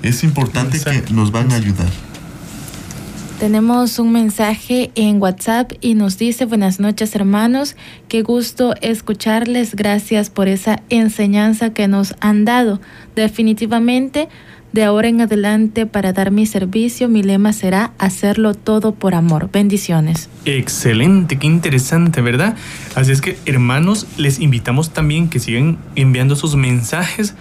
es 0.03 0.25
importante 0.25 0.81
que 0.81 1.13
nos 1.13 1.31
van 1.33 1.53
a 1.53 1.57
ayudar. 1.57 1.91
Tenemos 3.43 3.99
un 3.99 4.13
mensaje 4.13 4.93
en 4.95 5.21
WhatsApp 5.21 5.73
y 5.81 5.95
nos 5.95 6.17
dice, 6.17 6.45
buenas 6.45 6.79
noches 6.79 7.17
hermanos, 7.17 7.75
qué 8.07 8.23
gusto 8.23 8.75
escucharles, 8.83 9.75
gracias 9.75 10.31
por 10.31 10.47
esa 10.47 10.81
enseñanza 10.91 11.71
que 11.71 11.89
nos 11.89 12.15
han 12.21 12.45
dado. 12.45 12.81
Definitivamente, 13.17 14.29
de 14.73 14.85
ahora 14.85 15.09
en 15.09 15.21
adelante, 15.21 15.87
para 15.87 16.13
dar 16.13 16.31
mi 16.31 16.47
servicio, 16.47 17.09
mi 17.09 17.23
lema 17.23 17.53
será 17.53 17.93
hacerlo 17.99 18.55
todo 18.55 18.95
por 18.95 19.15
amor. 19.15 19.51
Bendiciones. 19.53 20.31
Excelente, 20.47 21.39
qué 21.39 21.47
interesante, 21.47 22.23
¿verdad? 22.23 22.57
Así 22.95 23.13
es 23.13 23.21
que, 23.21 23.37
hermanos, 23.45 24.07
les 24.17 24.41
invitamos 24.41 24.91
también 24.91 25.29
que 25.29 25.41
sigan 25.41 25.79
enviando 25.95 26.37
sus 26.37 26.57
mensajes. 26.57 27.35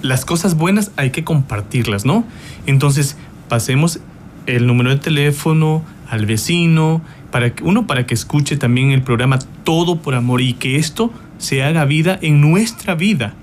Las 0.00 0.24
cosas 0.24 0.56
buenas 0.56 0.92
hay 0.96 1.10
que 1.10 1.24
compartirlas, 1.24 2.04
¿no? 2.04 2.24
Entonces, 2.66 3.16
pasemos 3.48 3.98
el 4.46 4.66
número 4.66 4.90
de 4.90 4.96
teléfono 4.96 5.82
al 6.08 6.26
vecino, 6.26 7.02
para 7.32 7.54
que, 7.54 7.64
uno 7.64 7.86
para 7.86 8.06
que 8.06 8.14
escuche 8.14 8.56
también 8.56 8.90
el 8.92 9.02
programa 9.02 9.38
Todo 9.64 10.02
por 10.02 10.14
Amor 10.14 10.40
y 10.40 10.54
que 10.54 10.76
esto 10.76 11.12
se 11.38 11.62
haga 11.62 11.84
vida 11.84 12.18
en 12.22 12.40
nuestra 12.40 12.94
vida, 12.94 13.34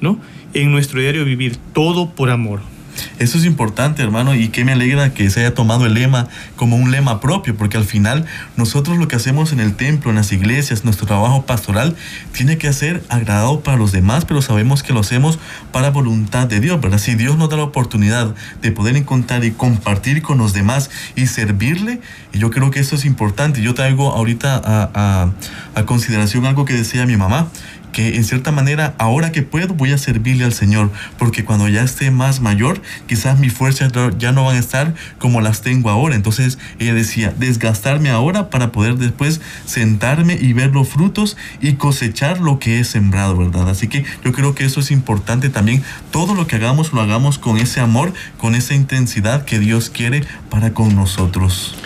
¿no? 0.00 0.18
En 0.52 0.70
nuestro 0.70 1.00
diario 1.00 1.24
vivir, 1.24 1.56
todo 1.72 2.10
por 2.10 2.30
amor. 2.30 2.73
Eso 3.18 3.38
es 3.38 3.44
importante, 3.44 4.02
hermano, 4.02 4.34
y 4.34 4.48
que 4.48 4.64
me 4.64 4.72
alegra 4.72 5.14
que 5.14 5.30
se 5.30 5.40
haya 5.40 5.54
tomado 5.54 5.86
el 5.86 5.94
lema 5.94 6.28
como 6.56 6.76
un 6.76 6.90
lema 6.90 7.20
propio, 7.20 7.56
porque 7.56 7.76
al 7.76 7.84
final 7.84 8.26
nosotros 8.56 8.98
lo 8.98 9.08
que 9.08 9.16
hacemos 9.16 9.52
en 9.52 9.60
el 9.60 9.74
templo, 9.74 10.10
en 10.10 10.16
las 10.16 10.32
iglesias, 10.32 10.84
nuestro 10.84 11.06
trabajo 11.06 11.46
pastoral, 11.46 11.96
tiene 12.32 12.58
que 12.58 12.72
ser 12.72 13.02
agradado 13.08 13.60
para 13.60 13.76
los 13.76 13.92
demás, 13.92 14.24
pero 14.24 14.42
sabemos 14.42 14.82
que 14.82 14.92
lo 14.92 15.00
hacemos 15.00 15.38
para 15.72 15.90
voluntad 15.90 16.46
de 16.46 16.60
Dios, 16.60 16.80
¿verdad? 16.80 16.98
Si 16.98 17.14
Dios 17.14 17.36
nos 17.36 17.50
da 17.50 17.56
la 17.56 17.64
oportunidad 17.64 18.34
de 18.62 18.72
poder 18.72 18.96
encontrar 18.96 19.44
y 19.44 19.52
compartir 19.52 20.22
con 20.22 20.38
los 20.38 20.52
demás 20.52 20.90
y 21.16 21.26
servirle, 21.26 22.00
yo 22.32 22.50
creo 22.50 22.70
que 22.70 22.80
eso 22.80 22.96
es 22.96 23.04
importante. 23.04 23.62
Yo 23.62 23.74
traigo 23.74 24.12
ahorita 24.12 24.60
a, 24.64 25.30
a 25.74 25.86
consideración 25.86 26.46
algo 26.46 26.64
que 26.64 26.74
decía 26.74 27.06
mi 27.06 27.16
mamá, 27.16 27.48
que 27.94 28.16
en 28.16 28.24
cierta 28.24 28.52
manera 28.52 28.94
ahora 28.98 29.32
que 29.32 29.42
puedo 29.42 29.72
voy 29.72 29.92
a 29.92 29.98
servirle 29.98 30.44
al 30.44 30.52
Señor, 30.52 30.90
porque 31.16 31.44
cuando 31.44 31.68
ya 31.68 31.82
esté 31.82 32.10
más 32.10 32.40
mayor, 32.40 32.82
quizás 33.06 33.38
mis 33.38 33.54
fuerzas 33.54 33.92
ya 34.18 34.32
no 34.32 34.44
van 34.44 34.56
a 34.56 34.58
estar 34.58 34.94
como 35.18 35.40
las 35.40 35.62
tengo 35.62 35.88
ahora. 35.88 36.16
Entonces 36.16 36.58
ella 36.78 36.92
decía, 36.92 37.32
desgastarme 37.38 38.10
ahora 38.10 38.50
para 38.50 38.72
poder 38.72 38.96
después 38.96 39.40
sentarme 39.64 40.36
y 40.38 40.52
ver 40.52 40.72
los 40.72 40.88
frutos 40.88 41.36
y 41.62 41.74
cosechar 41.74 42.40
lo 42.40 42.58
que 42.58 42.80
he 42.80 42.84
sembrado, 42.84 43.36
¿verdad? 43.36 43.70
Así 43.70 43.86
que 43.86 44.04
yo 44.24 44.32
creo 44.32 44.54
que 44.54 44.64
eso 44.64 44.80
es 44.80 44.90
importante 44.90 45.48
también. 45.48 45.82
Todo 46.10 46.34
lo 46.34 46.48
que 46.48 46.56
hagamos 46.56 46.92
lo 46.92 47.00
hagamos 47.00 47.38
con 47.38 47.58
ese 47.58 47.80
amor, 47.80 48.12
con 48.38 48.56
esa 48.56 48.74
intensidad 48.74 49.44
que 49.44 49.60
Dios 49.60 49.88
quiere 49.88 50.24
para 50.50 50.74
con 50.74 50.96
nosotros. 50.96 51.76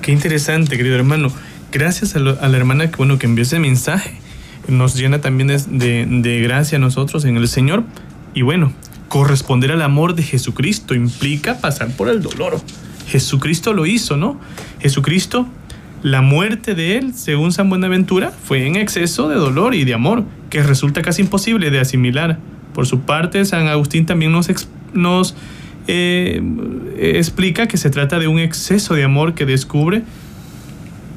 Qué 0.00 0.10
interesante, 0.12 0.78
querido 0.78 0.96
hermano. 0.96 1.30
Gracias 1.70 2.16
a, 2.16 2.18
la 2.18 2.56
hermana 2.56 2.90
que, 2.90 2.96
bueno, 2.96 3.18
que 3.18 3.26
envió 3.26 3.42
ese 3.42 3.58
mensaje 3.58 4.19
nos 4.70 4.94
llena 4.94 5.20
también 5.20 5.48
de, 5.48 6.06
de, 6.06 6.40
gracia 6.40 6.76
a 6.76 6.80
nosotros 6.80 7.24
en 7.24 7.36
el 7.36 7.48
Señor. 7.48 7.84
Y 8.34 8.42
bueno, 8.42 8.72
corresponder 9.08 9.72
al 9.72 9.82
amor 9.82 10.14
de 10.14 10.22
Jesucristo 10.22 10.94
implica 10.94 11.58
pasar 11.58 11.90
por 11.96 12.08
el 12.08 12.22
dolor. 12.22 12.60
Jesucristo 13.08 13.72
lo 13.72 13.86
hizo, 13.86 14.16
¿no? 14.16 14.38
Jesucristo, 14.80 15.46
la 16.02 16.22
muerte 16.22 16.74
de 16.74 16.96
él, 16.96 17.14
según 17.14 17.52
San 17.52 17.68
Buenaventura, 17.68 18.30
fue 18.30 18.66
en 18.66 18.76
exceso 18.76 19.28
de 19.28 19.34
dolor 19.34 19.74
y 19.74 19.84
de 19.84 19.94
amor, 19.94 20.24
que 20.48 20.62
resulta 20.62 21.02
casi 21.02 21.22
imposible 21.22 21.70
de 21.70 21.80
asimilar. 21.80 22.38
Por 22.72 22.86
su 22.86 23.00
parte, 23.00 23.44
San 23.44 23.66
Agustín 23.66 24.06
también 24.06 24.32
nos, 24.32 24.48
nos 24.94 25.34
eh, 25.88 26.40
explica 26.98 27.66
que 27.66 27.76
se 27.76 27.90
trata 27.90 28.18
de 28.18 28.28
un 28.28 28.38
exceso 28.38 28.94
de 28.94 29.02
amor 29.02 29.34
que 29.34 29.44
descubre 29.44 30.04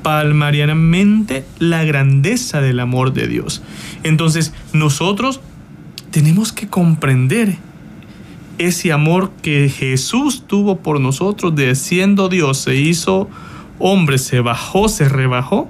palmarianamente 0.04 1.46
la 1.60 1.84
grandeza 1.84 2.62
del 2.62 2.80
amor 2.80 3.13
de 3.13 3.28
Dios. 3.28 3.63
Entonces, 4.04 4.54
nosotros 4.74 5.42
tenemos 6.12 6.54
que 6.54 6.68
comprender 6.68 7.58
ese 8.60 8.92
amor 8.92 9.32
que 9.42 9.70
Jesús 9.70 10.44
tuvo 10.46 10.80
por 10.80 11.00
nosotros, 11.00 11.56
de 11.56 11.74
siendo 11.76 12.30
Dios, 12.30 12.60
se 12.60 12.76
hizo 12.76 13.30
hombre, 13.80 14.18
se 14.18 14.39
bajó, 14.39 14.89
se 14.89 15.10
rebajó. 15.10 15.70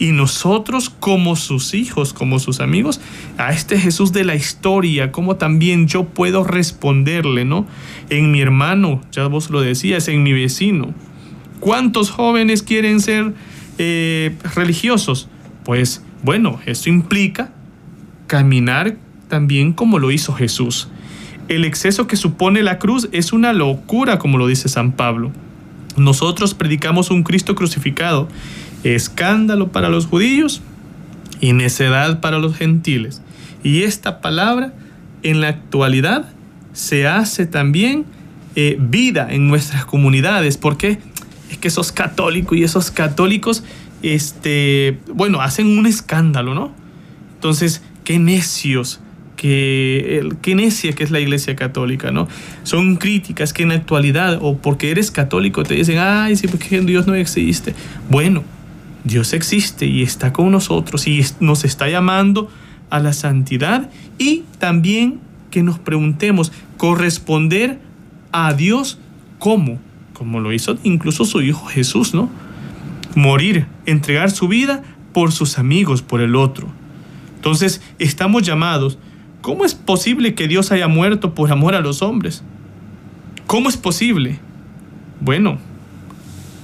Y 0.00 0.12
nosotros 0.12 0.90
como 0.90 1.34
sus 1.34 1.74
hijos, 1.74 2.12
como 2.12 2.38
sus 2.38 2.60
amigos, 2.60 3.00
a 3.36 3.52
este 3.52 3.78
Jesús 3.78 4.12
de 4.12 4.24
la 4.24 4.36
historia, 4.36 5.10
como 5.10 5.36
también 5.36 5.88
yo 5.88 6.04
puedo 6.04 6.44
responderle, 6.44 7.44
¿no? 7.44 7.66
En 8.08 8.30
mi 8.30 8.40
hermano, 8.40 9.00
ya 9.10 9.26
vos 9.26 9.50
lo 9.50 9.60
decías, 9.60 10.06
en 10.06 10.22
mi 10.22 10.32
vecino. 10.32 10.94
¿Cuántos 11.58 12.10
jóvenes 12.10 12.62
quieren 12.62 13.00
ser 13.00 13.34
eh, 13.78 14.36
religiosos? 14.54 15.28
Pues 15.64 16.02
bueno, 16.22 16.60
esto 16.66 16.88
implica 16.88 17.50
caminar 18.26 18.96
también 19.28 19.72
como 19.72 19.98
lo 19.98 20.10
hizo 20.10 20.32
Jesús. 20.34 20.88
El 21.48 21.64
exceso 21.64 22.06
que 22.06 22.16
supone 22.16 22.62
la 22.62 22.78
cruz 22.78 23.08
es 23.12 23.32
una 23.32 23.52
locura, 23.52 24.18
como 24.18 24.38
lo 24.38 24.46
dice 24.46 24.68
San 24.68 24.92
Pablo. 24.92 25.32
Nosotros 25.96 26.54
predicamos 26.54 27.10
un 27.10 27.22
Cristo 27.22 27.54
crucificado, 27.54 28.28
escándalo 28.84 29.72
para 29.72 29.88
los 29.88 30.06
judíos 30.06 30.60
y 31.40 31.52
necedad 31.52 32.20
para 32.20 32.38
los 32.38 32.56
gentiles. 32.56 33.22
Y 33.62 33.82
esta 33.82 34.20
palabra 34.20 34.74
en 35.22 35.40
la 35.40 35.48
actualidad 35.48 36.28
se 36.72 37.06
hace 37.06 37.46
también 37.46 38.04
eh, 38.54 38.76
vida 38.78 39.28
en 39.30 39.48
nuestras 39.48 39.84
comunidades. 39.84 40.56
porque 40.56 40.98
es 41.50 41.58
que 41.58 41.68
esos 41.68 41.92
católicos 41.92 42.56
y 42.56 42.64
esos 42.64 42.90
católicos, 42.90 43.64
este, 44.02 44.98
bueno, 45.12 45.40
hacen 45.40 45.78
un 45.78 45.86
escándalo, 45.86 46.54
¿no? 46.54 46.72
Entonces, 47.34 47.82
qué 48.04 48.18
necios, 48.18 49.00
qué, 49.36 50.28
qué 50.42 50.54
necia 50.54 50.92
que 50.92 51.04
es 51.04 51.10
la 51.10 51.20
iglesia 51.20 51.56
católica, 51.56 52.10
¿no? 52.10 52.28
Son 52.64 52.96
críticas 52.96 53.52
que 53.52 53.62
en 53.62 53.70
la 53.70 53.76
actualidad, 53.76 54.38
o 54.42 54.58
porque 54.58 54.90
eres 54.90 55.10
católico, 55.10 55.62
te 55.62 55.74
dicen, 55.74 55.98
ay, 55.98 56.36
sí, 56.36 56.48
porque 56.48 56.80
Dios 56.80 57.06
no 57.06 57.14
existe. 57.14 57.74
Bueno, 58.10 58.44
Dios 59.04 59.32
existe 59.32 59.86
y 59.86 60.02
está 60.02 60.32
con 60.32 60.50
nosotros 60.50 61.06
y 61.06 61.24
nos 61.40 61.64
está 61.64 61.88
llamando 61.88 62.50
a 62.90 62.98
la 62.98 63.12
santidad 63.12 63.90
y 64.18 64.44
también 64.58 65.20
que 65.50 65.62
nos 65.62 65.78
preguntemos, 65.78 66.52
corresponder 66.76 67.78
a 68.32 68.52
Dios 68.52 68.98
cómo 69.38 69.78
como 70.18 70.40
lo 70.40 70.52
hizo 70.52 70.76
incluso 70.82 71.24
su 71.24 71.40
Hijo 71.42 71.66
Jesús, 71.66 72.12
¿no? 72.12 72.28
Morir, 73.14 73.66
entregar 73.86 74.32
su 74.32 74.48
vida 74.48 74.82
por 75.12 75.30
sus 75.30 75.58
amigos, 75.58 76.02
por 76.02 76.20
el 76.20 76.34
otro. 76.34 76.68
Entonces, 77.36 77.80
estamos 78.00 78.42
llamados. 78.42 78.98
¿Cómo 79.42 79.64
es 79.64 79.76
posible 79.76 80.34
que 80.34 80.48
Dios 80.48 80.72
haya 80.72 80.88
muerto 80.88 81.34
por 81.34 81.52
amor 81.52 81.76
a 81.76 81.80
los 81.80 82.02
hombres? 82.02 82.42
¿Cómo 83.46 83.68
es 83.68 83.76
posible? 83.76 84.40
Bueno, 85.20 85.58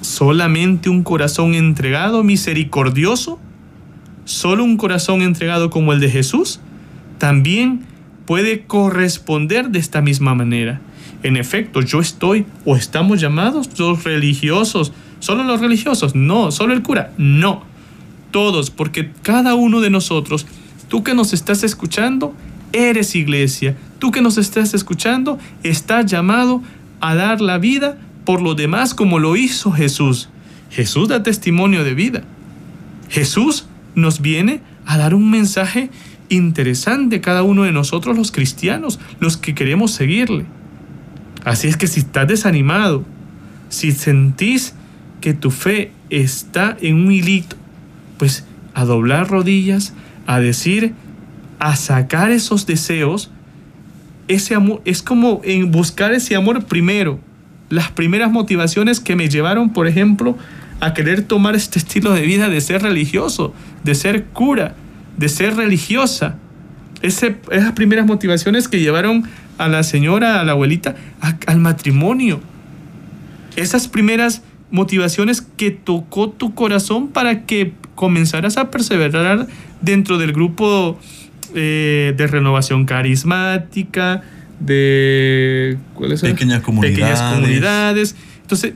solamente 0.01 0.91
un 0.91 1.05
corazón 1.05 1.55
entregado, 1.55 2.25
misericordioso, 2.25 3.39
solo 4.25 4.65
un 4.65 4.77
corazón 4.77 5.23
entregado 5.23 5.71
como 5.71 5.93
el 5.93 6.01
de 6.01 6.11
Jesús, 6.11 6.61
también 7.19 7.87
puede 8.27 8.65
corresponder 8.65 9.71
de 9.71 9.79
esta 9.79 10.03
misma 10.03 10.35
manera. 10.35 10.81
En 11.25 11.39
efecto, 11.39 11.81
yo 11.81 12.01
estoy 12.01 12.45
o 12.67 12.77
estamos 12.77 13.19
llamados 13.19 13.79
los 13.79 14.05
religiosos, 14.05 14.93
solo 15.21 15.43
los 15.43 15.59
religiosos, 15.59 16.15
no, 16.15 16.53
solo 16.53 16.75
el 16.75 16.83
cura, 16.83 17.15
no, 17.17 17.65
todos, 18.31 18.71
porque 18.71 19.11
cada 19.23 19.55
uno 19.55 19.81
de 19.81 19.89
nosotros, 19.89 20.47
tú 20.89 21.03
que 21.03 21.15
nos 21.15 21.33
estás 21.33 21.65
escuchando, 21.65 22.35
eres 22.75 23.15
iglesia, 23.15 23.75
tú 23.99 24.11
que 24.11 24.21
nos 24.21 24.37
estás 24.37 24.75
escuchando, 24.75 25.39
estás 25.63 26.05
llamado 26.05 26.63
a 27.01 27.15
dar 27.15 27.41
la 27.41 27.57
vida 27.57 27.97
por 28.27 28.43
lo 28.43 28.55
demás 28.55 28.93
como 28.93 29.19
lo 29.19 29.35
hizo 29.37 29.73
Jesús. 29.73 30.29
Jesús 30.69 31.09
da 31.09 31.23
testimonio 31.23 31.85
de 31.85 31.95
vida. 31.95 32.25
Jesús 33.09 33.65
nos 33.95 34.21
viene 34.21 34.61
a 34.85 34.99
dar 34.99 35.15
un 35.15 35.31
mensaje 35.31 35.89
interesante 36.29 37.23
cada 37.23 37.43
uno 37.43 37.63
de 37.63 37.73
nosotros 37.73 38.15
los 38.15 38.31
cristianos, 38.31 39.01
los 39.21 39.39
que 39.39 39.55
queremos 39.55 39.93
seguirle. 39.93 40.45
Así 41.45 41.69
es 41.69 41.77
que 41.77 41.87
si 41.87 42.01
estás 42.01 42.27
desanimado, 42.27 43.05
si 43.69 43.93
sentís 43.93 44.75
que 45.21 45.35
tu 45.35 45.51
fe 45.51 45.93
está 46.11 46.77
en 46.81 46.97
un 46.97 47.13
hilito, 47.13 47.57
pues 48.19 48.45
a 48.75 48.85
doblar 48.85 49.29
rodillas, 49.29 49.95
a 50.27 50.41
decir, 50.41 50.95
a 51.59 51.77
sacar 51.77 52.31
esos 52.31 52.67
deseos, 52.67 53.31
ese 54.29 54.55
amor 54.55 54.81
es 54.85 55.03
como 55.03 55.41
en 55.45 55.71
buscar 55.71 56.13
ese 56.13 56.35
amor 56.35 56.65
primero. 56.65 57.21
Las 57.69 57.91
primeras 57.91 58.31
motivaciones 58.31 59.01
que 59.01 59.17
me 59.17 59.29
llevaron, 59.29 59.73
por 59.73 59.87
ejemplo, 59.87 60.37
a 60.81 60.95
querer 60.95 61.23
tomar 61.23 61.55
este 61.55 61.79
estilo 61.79 62.13
de 62.13 62.23
vida 62.23 62.49
de 62.49 62.61
ser 62.61 62.83
religioso, 62.83 63.55
de 63.83 63.95
ser 63.95 64.25
cura, 64.27 64.75
de 65.17 65.29
ser 65.29 65.57
religiosa. 65.57 66.37
Ese, 67.05 67.37
esas 67.51 67.73
primeras 67.73 68.07
motivaciones 68.07 68.67
que 68.67 68.81
llevaron 68.81 69.25
a 69.59 69.69
la 69.69 69.83
señora, 69.83 70.41
a 70.41 70.45
la 70.45 70.53
abuelita, 70.53 70.95
al 71.47 71.59
matrimonio. 71.59 72.41
Esas 73.57 73.89
primeras 73.89 74.43
motivaciones 74.71 75.43
que 75.43 75.71
tocó 75.71 76.31
tu 76.31 76.55
corazón 76.55 77.09
para 77.09 77.43
que 77.45 77.73
comenzaras 77.95 78.57
a 78.57 78.71
perseverar 78.71 79.47
dentro 79.83 80.17
del 80.17 80.33
grupo 80.33 80.99
eh, 81.55 82.15
de 82.17 82.27
renovación 82.27 82.87
carismática, 82.87 84.23
de 84.59 85.77
pequeñas 86.23 86.63
comunidades. 86.63 86.97
pequeñas 86.97 87.35
comunidades. 87.35 88.17
Entonces, 88.41 88.73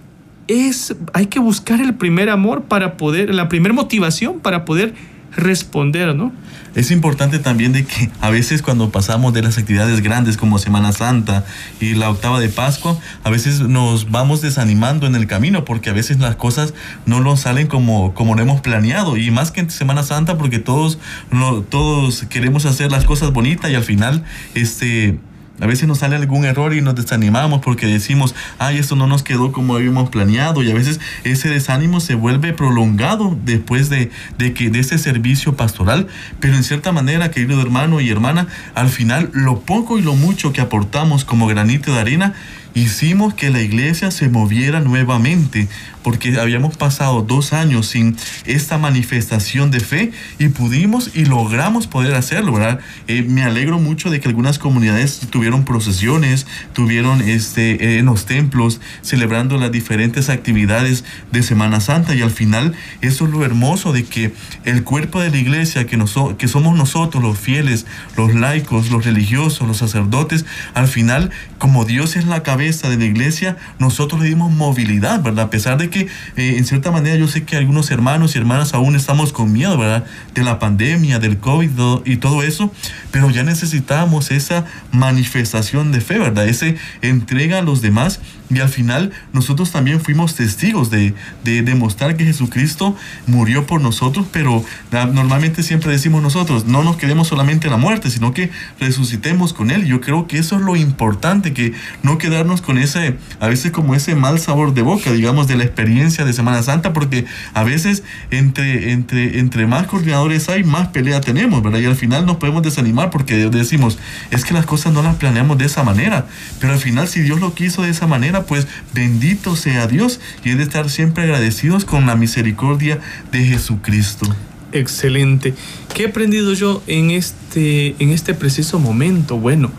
es, 0.49 0.95
hay 1.15 1.27
que 1.27 1.41
buscar 1.41 1.81
el 1.81 1.95
primer 1.95 2.29
amor 2.29 2.65
para 2.65 2.99
poder, 2.99 3.35
la 3.35 3.49
primera 3.49 3.75
motivación 3.75 4.41
para 4.41 4.67
poder 4.67 4.95
responder, 5.37 6.15
¿no? 6.15 6.33
Es 6.75 6.91
importante 6.91 7.39
también 7.39 7.73
de 7.73 7.85
que 7.85 8.11
a 8.21 8.31
veces 8.31 8.63
cuando 8.63 8.91
pasamos 8.91 9.33
de 9.33 9.43
las 9.43 9.59
actividades 9.59 10.01
grandes 10.01 10.37
como 10.37 10.59
Semana 10.59 10.93
Santa 10.93 11.45
y 11.81 11.95
la 11.95 12.11
octava 12.11 12.39
de 12.39 12.49
Pascua, 12.49 12.97
a 13.25 13.31
veces 13.31 13.61
nos 13.61 14.11
vamos 14.11 14.43
desanimando 14.43 15.07
en 15.07 15.15
el 15.17 15.27
camino 15.27 15.65
porque 15.65 15.91
a 15.91 15.93
veces 15.93 16.21
las 16.21 16.37
cosas 16.37 16.75
no 17.07 17.21
nos 17.21 17.41
salen 17.41 17.67
como, 17.67 18.15
como 18.15 18.35
lo 18.35 18.43
hemos 18.43 18.61
planeado 18.61 19.17
y 19.17 19.31
más 19.31 19.51
que 19.51 19.61
en 19.61 19.71
Semana 19.71 20.03
Santa 20.03 20.39
porque 20.39 20.59
todos, 20.59 20.99
no, 21.31 21.63
todos 21.63 22.25
queremos 22.29 22.65
hacer 22.65 22.93
las 22.93 23.05
cosas 23.05 23.33
bonitas 23.33 23.71
y 23.71 23.75
al 23.75 23.85
final 23.85 24.23
este 24.55 25.19
a 25.61 25.67
veces 25.67 25.89
nos 25.89 25.99
sale 25.99 26.17
algún 26.17 26.45
error 26.45 26.75
y 26.75 26.81
nos 26.81 26.95
desanimamos 26.95 27.61
porque 27.61 27.87
decimos, 27.87 28.35
ay, 28.59 28.79
esto 28.79 28.97
no 28.97 29.07
nos 29.07 29.23
quedó 29.23 29.53
como 29.53 29.75
habíamos 29.75 30.11
planeado. 30.11 30.63
Y 30.63 30.71
a 30.71 30.75
veces 30.75 31.01
ese 31.25 31.49
desánimo 31.49 32.01
se 32.01 32.15
vuelve 32.15 32.53
prolongado 32.53 33.37
después 33.45 33.89
de, 33.89 34.11
de, 34.39 34.53
que, 34.53 34.71
de 34.71 34.81
ese 34.81 34.99
servicio 34.99 35.57
pastoral. 35.57 36.07
Pero 36.41 36.55
en 36.55 36.65
cierta 36.65 36.93
manera, 36.93 37.31
querido 37.31 37.61
hermano 37.61 38.01
y 38.01 38.11
hermana, 38.11 38.47
al 38.75 38.89
final 38.89 39.31
lo 39.33 39.61
poco 39.61 39.99
y 39.99 40.03
lo 40.03 40.15
mucho 40.15 40.53
que 40.53 40.61
aportamos 40.61 41.25
como 41.25 41.47
granito 41.47 41.93
de 41.93 42.01
arena 42.01 42.35
hicimos 42.75 43.35
que 43.35 43.51
la 43.51 43.61
iglesia 43.61 44.11
se 44.11 44.29
moviera 44.29 44.81
nuevamente, 44.81 45.69
porque 46.09 46.41
habíamos 46.41 46.75
pasado 46.75 47.21
dos 47.21 47.53
años 47.53 47.89
sin 47.89 48.17
esta 48.47 48.79
manifestación 48.79 49.71
de 49.71 49.81
fe 49.81 50.11
y 50.39 50.49
pudimos 50.49 51.11
y 51.15 51.27
logramos 51.27 51.87
poder 51.87 52.15
hacerlo, 52.15 52.55
¿verdad? 52.55 52.81
Eh, 53.09 53.27
me 53.29 53.43
alegro 53.43 53.79
mucho 53.79 54.09
de 54.09 54.19
que 54.19 54.27
algunas 54.27 54.59
comunidades 54.59 55.21
tuvieron 55.29 55.67
procesiones, 55.67 56.47
tuvieron 56.73 57.21
este, 57.21 57.99
en 57.99 58.07
los 58.07 58.25
templos, 58.25 58.81
celebrando 59.03 59.59
las 59.59 59.71
diferentes 59.71 60.31
actividades 60.31 61.05
de 61.31 61.43
Semana 61.43 61.79
Santa 61.79 62.15
y 62.15 62.23
al 62.23 62.31
final 62.31 62.75
eso 63.03 63.27
es 63.27 63.31
lo 63.31 63.45
hermoso 63.45 63.93
de 63.93 64.05
que 64.05 64.33
el 64.65 64.85
cuerpo 64.85 65.21
de 65.21 65.29
la 65.29 65.37
iglesia, 65.37 65.87
que, 65.87 65.99
nos, 65.99 66.17
que 66.39 66.49
somos 66.49 66.75
nosotros 66.75 67.23
los 67.23 67.39
fieles, 67.39 67.85
los 68.17 68.35
laicos, 68.35 68.91
los 68.91 69.05
religiosos, 69.05 69.69
los 69.69 69.77
sacerdotes, 69.77 70.47
al 70.73 70.89
final, 70.89 71.33
como 71.59 71.85
Dios 71.85 72.17
es 72.17 72.25
la 72.25 72.43
cabeza, 72.43 72.89
de 72.89 72.97
la 72.97 73.05
iglesia, 73.05 73.59
nosotros 73.79 74.23
le 74.23 74.29
dimos 74.29 74.51
movilidad, 74.51 75.23
¿verdad? 75.23 75.47
A 75.47 75.51
pesar 75.51 75.77
de 75.77 75.91
que 75.91 75.98
eh, 76.01 76.55
en 76.57 76.65
cierta 76.65 76.91
manera 76.91 77.17
yo 77.17 77.29
sé 77.29 77.45
que 77.45 77.57
algunos 77.57 77.91
hermanos 77.91 78.35
y 78.35 78.39
hermanas 78.39 78.75
aún 78.75 78.97
estamos 78.97 79.33
con 79.33 79.53
miedo, 79.53 79.77
¿verdad? 79.77 80.05
De 80.35 80.43
la 80.43 80.59
pandemia, 80.59 81.19
del 81.19 81.39
COVID 81.39 81.71
y 82.05 82.17
todo 82.17 82.43
eso, 82.43 82.73
pero 83.11 83.31
ya 83.31 83.43
necesitamos 83.43 84.31
esa 84.31 84.65
manifestación 84.93 85.93
de 85.93 86.01
fe, 86.01 86.19
¿verdad? 86.19 86.49
Ese 86.49 86.77
entrega 87.03 87.59
a 87.59 87.63
los 87.63 87.83
demás 87.83 88.21
y 88.51 88.61
al 88.61 88.69
final 88.69 89.13
nosotros 89.33 89.71
también 89.71 90.01
fuimos 90.01 90.35
testigos 90.35 90.91
de, 90.91 91.15
de 91.45 91.63
demostrar 91.63 92.17
que 92.17 92.25
Jesucristo 92.25 92.97
murió 93.27 93.67
por 93.67 93.81
nosotros, 93.81 94.27
pero 94.33 94.65
normalmente 94.91 95.63
siempre 95.63 95.91
decimos 95.91 96.23
nosotros, 96.23 96.67
no 96.67 96.83
nos 96.83 96.97
quedemos 96.97 97.29
solamente 97.29 97.67
en 97.67 97.73
la 97.73 97.77
muerte, 97.77 98.11
sino 98.11 98.33
que 98.33 98.51
resucitemos 98.81 99.53
con 99.53 99.71
Él. 99.71 99.87
Yo 99.87 100.01
creo 100.01 100.27
que 100.27 100.39
eso 100.39 100.57
es 100.57 100.63
lo 100.63 100.77
importante, 100.77 101.53
que 101.53 101.73
no 102.03 102.19
quedarnos 102.19 102.63
con 102.63 102.79
ese, 102.79 103.17
a 103.41 103.49
veces 103.49 103.73
como 103.73 103.95
ese 103.95 104.15
mal 104.15 104.39
sabor 104.39 104.75
de 104.75 104.83
boca, 104.83 105.13
digamos, 105.13 105.49
de 105.49 105.57
la 105.57 105.65
experiencia 105.65 106.25
de 106.25 106.33
Semana 106.33 106.63
Santa, 106.63 106.93
porque 106.93 107.27
a 107.55 107.65
veces 107.65 108.03
entre, 108.31 108.93
entre, 108.93 109.39
entre 109.39 109.67
más 109.67 109.87
coordinadores 109.87 110.49
hay, 110.49 110.65
más 110.65 110.89
pelea 110.89 111.21
tenemos, 111.21 111.63
¿verdad? 111.63 111.81
Y 111.81 111.87
al 111.87 111.97
final 111.97 112.27
nos 112.27 112.37
podemos 112.37 112.63
desanimar 112.63 113.11
porque 113.11 113.49
decimos, 113.51 113.99
es 114.31 114.45
que 114.45 114.55
las 114.55 114.67
cosas 114.67 114.93
no 114.93 115.03
las 115.03 115.17
planeamos 115.17 115.59
de 115.59 115.67
esa 115.67 115.83
manera, 115.83 116.27
pero 116.61 116.73
al 116.73 116.79
final 116.79 117.09
si 117.09 117.21
Dios 117.21 117.41
lo 117.41 117.55
quiso 117.55 117.83
de 117.83 117.91
esa 117.91 118.07
manera, 118.07 118.38
pues 118.45 118.67
bendito 118.95 119.57
sea 119.57 119.87
Dios 119.87 120.21
y 120.45 120.51
es 120.51 120.59
de 120.59 120.63
estar 120.63 120.91
siempre 120.91 121.25
agradecidos 121.25 121.85
con 121.85 122.07
la 122.07 122.17
misericordia 122.17 122.99
de 123.33 123.45
Jesucristo. 123.45 124.27
Excelente. 124.73 125.55
¿Qué 125.95 126.05
he 126.05 126.09
aprendido 126.09 126.53
yo 126.53 126.83
en 126.87 127.11
este, 127.11 127.97
en 127.99 128.11
este 128.11 128.35
preciso 128.35 128.79
momento? 128.79 129.39
Bueno, 129.39 129.71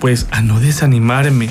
pues 0.00 0.26
a 0.30 0.42
no 0.42 0.60
desanimarme, 0.60 1.50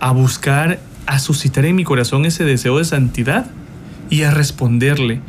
a 0.00 0.10
buscar, 0.10 0.80
a 1.06 1.18
suscitar 1.18 1.64
en 1.64 1.76
mi 1.76 1.84
corazón 1.84 2.24
ese 2.24 2.44
deseo 2.44 2.78
de 2.78 2.84
santidad 2.84 3.46
y 4.10 4.22
a 4.22 4.30
responderle. 4.32 5.20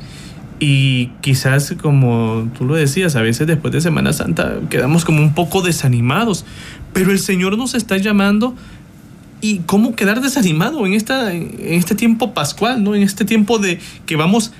Y 0.59 1.07
quizás, 1.21 1.75
como 1.81 2.49
tú 2.57 2.65
lo 2.65 2.75
decías, 2.75 3.15
a 3.15 3.21
veces 3.21 3.45
después 3.45 3.73
de 3.73 3.81
Semana 3.81 4.13
Santa 4.13 4.55
quedamos 4.69 5.03
como 5.05 5.21
un 5.21 5.33
poco 5.33 5.61
desanimados, 5.61 6.45
pero 6.93 7.11
el 7.11 7.19
Señor 7.19 7.57
nos 7.57 7.75
está 7.75 7.97
llamando 7.97 8.55
y 9.41 9.59
cómo 9.59 9.95
quedar 9.95 10.21
desanimado 10.21 10.85
en, 10.85 10.93
esta, 10.93 11.33
en 11.33 11.55
este 11.59 11.95
tiempo 11.95 12.33
pascual, 12.33 12.83
¿no? 12.83 12.95
En 12.95 13.03
este 13.03 13.25
tiempo 13.25 13.59
de 13.59 13.79
que 14.05 14.15
vamos 14.15 14.53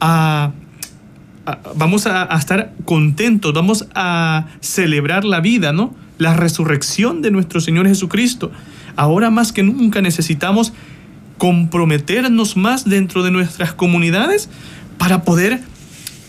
a, 0.00 0.52
vamos 1.74 2.06
a, 2.06 2.24
estar 2.36 2.72
contentos, 2.84 3.52
vamos 3.52 3.86
a 3.94 4.46
celebrar 4.60 5.24
la 5.24 5.40
vida, 5.40 5.72
¿no? 5.72 5.94
La 6.18 6.34
resurrección 6.34 7.22
de 7.22 7.30
nuestro 7.30 7.60
Señor 7.60 7.86
Jesucristo. 7.86 8.50
Ahora 8.96 9.30
más 9.30 9.52
que 9.52 9.62
nunca 9.62 10.02
necesitamos 10.02 10.72
comprometernos 11.38 12.56
más 12.56 12.84
dentro 12.84 13.22
de 13.22 13.30
nuestras 13.30 13.72
comunidades 13.72 14.48
para 14.98 15.22
poder 15.22 15.60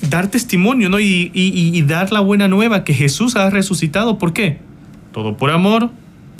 dar 0.10 0.28
testimonio, 0.28 0.90
¿no? 0.90 1.00
Y, 1.00 1.32
y 1.34 1.82
dar 1.84 2.12
la 2.12 2.20
buena 2.20 2.48
nueva 2.48 2.84
que 2.84 2.94
Jesús 2.94 3.36
ha 3.36 3.50
resucitado. 3.50 4.18
¿Por 4.18 4.34
qué? 4.34 4.60
Todo 5.12 5.38
por 5.38 5.52
amor, 5.52 5.92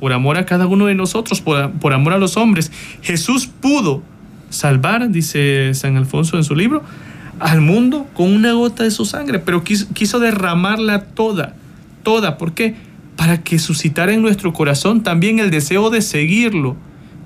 por 0.04 0.12
amor 0.12 0.38
a 0.38 0.46
cada 0.46 0.68
uno 0.68 0.88
de 0.88 0.96
nosotros, 0.96 1.40
por, 1.40 1.94
amor 1.94 2.12
a 2.12 2.18
los 2.18 2.36
hombres. 2.36 2.74
Jesús 3.02 3.48
pudo 3.48 4.04
salvar, 4.50 5.10
dice 5.10 5.74
San 5.76 5.96
Alfonso 5.96 6.36
en 6.36 6.44
su 6.44 6.58
libro, 6.58 6.84
al 7.40 7.62
mundo 7.62 8.06
con 8.14 8.34
una 8.34 8.52
gota 8.52 8.84
de 8.84 8.92
su 8.92 9.06
sangre, 9.06 9.40
pero 9.40 9.64
quiso, 9.64 10.20
derramarla 10.20 11.06
toda, 11.06 11.56
toda. 12.04 12.38
¿Por 12.38 12.52
qué? 12.52 12.76
Para 13.16 13.44
que 13.44 13.60
suscitara 13.60 14.14
en 14.14 14.22
nuestro 14.22 14.52
corazón 14.52 15.04
también 15.04 15.40
el 15.40 15.52
deseo 15.52 15.90
de 15.90 16.02
seguirlo, 16.02 16.76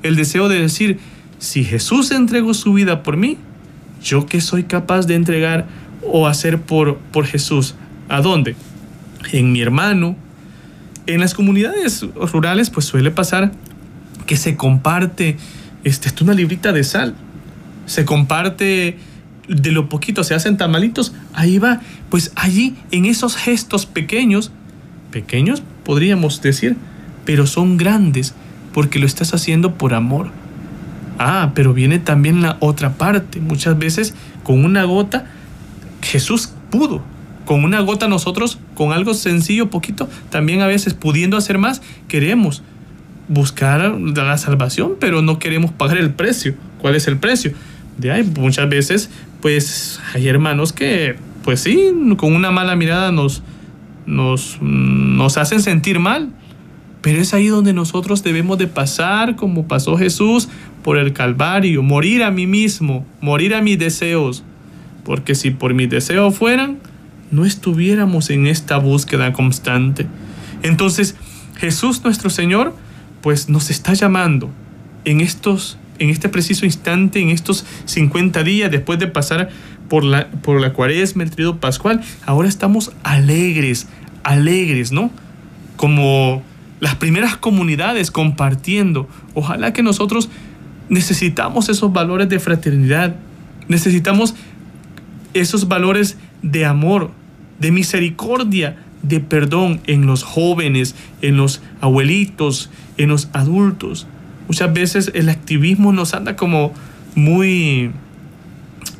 el 0.04 0.16
deseo 0.16 0.48
de 0.48 0.62
decir, 0.62 1.00
si 1.40 1.64
Jesús 1.64 2.12
entregó 2.12 2.54
su 2.54 2.74
vida 2.74 3.02
por 3.02 3.18
mí, 3.18 3.40
yo 4.04 4.28
qué 4.28 4.40
soy 4.40 4.66
capaz 4.66 5.08
de 5.08 5.16
entregar 5.16 5.66
o 6.04 6.28
hacer 6.28 6.62
por, 6.62 6.98
por 6.98 7.26
Jesús. 7.26 7.74
¿A 8.08 8.22
dónde? 8.22 8.56
En 9.32 9.52
mi 9.52 9.62
hermano, 9.62 10.16
en 11.08 11.20
las 11.20 11.34
comunidades 11.34 12.06
rurales 12.16 12.70
pues 12.70 12.86
suele 12.86 13.12
pasar 13.12 13.52
que 14.26 14.38
se 14.38 14.56
comparte 14.56 15.38
este, 15.84 16.12
una 16.24 16.34
librita 16.34 16.74
de 16.74 16.84
sal, 16.84 17.16
se 17.86 18.06
comparte 18.06 18.98
de 19.48 19.72
lo 19.72 19.90
poquito, 19.90 20.24
se 20.24 20.36
hacen 20.36 20.58
tamalitos, 20.58 21.14
ahí 21.34 21.58
va, 21.58 21.82
pues 22.10 22.32
allí 22.36 22.76
en 22.92 23.06
esos 23.06 23.38
gestos 23.38 23.86
pequeños, 23.86 24.52
pequeños 25.12 25.64
podríamos 25.84 26.42
decir, 26.42 26.76
pero 27.26 27.48
son 27.48 27.78
grandes, 27.78 28.36
porque 28.74 29.00
lo 29.00 29.06
estás 29.06 29.34
haciendo 29.34 29.76
por 29.76 29.94
amor. 29.94 30.30
Ah, 31.20 31.52
pero 31.56 31.74
viene 31.74 31.98
también 31.98 32.42
la 32.42 32.58
otra 32.60 32.94
parte. 32.94 33.40
Muchas 33.40 33.78
veces 33.80 34.14
con 34.44 34.64
una 34.64 34.84
gota 34.84 35.26
Jesús 36.02 36.54
pudo. 36.70 37.02
Con 37.46 37.64
una 37.64 37.80
gota 37.80 38.08
nosotros, 38.08 38.60
con 38.78 38.94
algo 38.94 39.16
sencillo, 39.16 39.72
poquito, 39.72 40.08
también 40.30 40.62
a 40.62 40.68
veces 40.68 40.94
pudiendo 40.94 41.36
hacer 41.36 41.58
más, 41.58 41.82
queremos 42.08 42.62
buscar 43.28 44.00
la 44.00 44.38
salvación, 44.38 44.98
pero 45.00 45.24
no 45.24 45.40
queremos 45.40 45.72
pagar 45.72 45.98
el 45.98 46.12
precio. 46.12 46.54
¿Cuál 46.78 46.94
es 46.94 47.08
el 47.08 47.18
precio? 47.18 47.54
De 47.98 48.12
ahí 48.12 48.22
muchas 48.22 48.70
veces, 48.70 49.10
pues 49.42 50.00
hay 50.14 50.28
hermanos 50.28 50.74
que, 50.74 51.16
pues 51.44 51.62
sí, 51.62 51.92
con 52.18 52.36
una 52.36 52.52
mala 52.52 52.76
mirada 52.76 53.12
nos, 53.12 53.42
nos, 54.06 54.60
nos 54.62 55.38
hacen 55.38 55.64
sentir 55.64 55.98
mal. 55.98 56.30
Pero 57.02 57.20
es 57.20 57.34
ahí 57.34 57.48
donde 57.48 57.74
nosotros 57.74 58.22
debemos 58.22 58.60
de 58.60 58.68
pasar, 58.68 59.36
como 59.36 59.68
pasó 59.68 59.98
Jesús, 59.98 60.50
por 60.84 61.00
el 61.00 61.14
Calvario, 61.14 61.82
morir 61.82 62.22
a 62.24 62.30
mí 62.30 62.46
mismo, 62.46 63.08
morir 63.22 63.56
a 63.56 63.62
mis 63.64 63.80
deseos. 63.80 64.44
Porque 65.04 65.34
si 65.34 65.50
por 65.50 65.74
mis 65.74 65.90
deseos 65.90 66.36
fueran, 66.36 66.78
no 67.32 67.46
estuviéramos 67.46 68.30
en 68.30 68.48
esta 68.48 68.78
búsqueda 68.78 69.34
constante. 69.34 70.08
Entonces, 70.64 71.16
Jesús 71.58 72.04
nuestro 72.04 72.30
Señor, 72.30 72.76
pues 73.22 73.50
nos 73.50 73.70
está 73.70 73.94
llamando 73.94 74.50
en 75.06 75.22
estos 75.22 75.78
en 76.00 76.10
este 76.10 76.30
preciso 76.30 76.66
instante, 76.66 77.20
en 77.20 77.30
estos 77.30 77.66
50 77.86 78.44
días 78.44 78.72
después 78.72 79.00
de 79.00 79.08
pasar 79.08 79.50
por 79.90 80.04
la, 80.04 80.30
por 80.30 80.60
la 80.62 80.74
cuaresma, 80.74 81.24
el 81.24 81.32
trío 81.32 81.60
pascual, 81.60 82.02
ahora 82.26 82.48
estamos 82.48 82.92
alegres, 83.04 83.88
alegres, 84.24 84.92
¿no? 84.92 85.12
Como 85.76 86.44
las 86.80 86.96
primeras 86.96 87.38
comunidades 87.38 88.12
compartiendo. 88.12 89.08
Ojalá 89.34 89.74
que 89.74 89.82
nosotros 89.82 90.30
necesitamos 90.90 91.70
esos 91.70 91.92
valores 91.92 92.30
de 92.30 92.40
fraternidad, 92.40 93.16
necesitamos 93.68 94.36
esos 95.34 95.68
valores 95.68 96.18
de 96.42 96.66
amor, 96.66 97.12
de 97.60 97.72
misericordia, 97.72 98.78
de 99.04 99.20
perdón 99.20 99.82
en 99.88 100.06
los 100.06 100.24
jóvenes, 100.24 100.96
en 101.22 101.38
los 101.38 101.62
abuelitos, 101.82 102.70
en 102.98 103.10
los 103.10 103.30
adultos. 103.34 104.08
Muchas 104.48 104.74
veces 104.74 105.12
el 105.14 105.30
activismo 105.30 105.92
nos 105.94 106.14
anda 106.14 106.36
como 106.36 106.74
muy, 107.16 107.92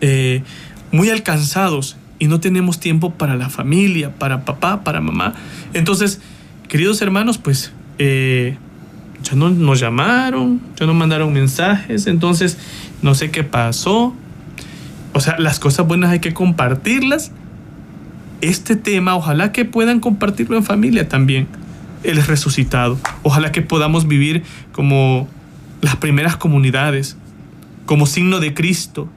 eh, 0.02 0.44
muy 0.92 1.10
alcanzados 1.10 1.98
y 2.20 2.28
no 2.28 2.40
tenemos 2.40 2.80
tiempo 2.80 3.14
para 3.14 3.36
la 3.36 3.50
familia, 3.50 4.14
para 4.16 4.44
papá, 4.46 4.84
para 4.84 5.02
mamá. 5.02 5.36
Entonces, 5.74 6.22
queridos 6.68 7.02
hermanos, 7.02 7.38
pues 7.38 7.72
eh, 8.00 8.58
ya 9.24 9.36
no 9.36 9.50
nos 9.50 9.80
llamaron, 9.80 10.62
ya 10.80 10.86
no 10.86 10.94
mandaron 10.94 11.34
mensajes, 11.34 12.08
entonces 12.08 12.58
no 13.02 13.16
sé 13.16 13.32
qué 13.32 13.44
pasó. 13.44 14.14
O 15.18 15.20
sea, 15.20 15.36
las 15.40 15.60
cosas 15.60 15.88
buenas 15.88 16.12
hay 16.12 16.20
que 16.20 16.36
compartirlas. 16.36 17.32
Este 18.42 18.76
tema, 18.76 19.16
ojalá 19.16 19.52
que 19.52 19.66
puedan 19.66 20.00
compartirlo 20.00 20.58
en 20.58 20.64
familia 20.64 21.10
también. 21.10 21.48
Es 22.04 22.28
resucitado. 22.28 23.00
Ojalá 23.24 23.52
que 23.52 23.64
podamos 23.64 24.08
vivir 24.08 24.44
como 24.74 25.28
las 25.82 25.96
primeras 25.96 26.38
comunidades, 26.38 27.18
como 27.88 28.06
signo 28.06 28.40
de 28.40 28.54
Cristo, 28.54 29.10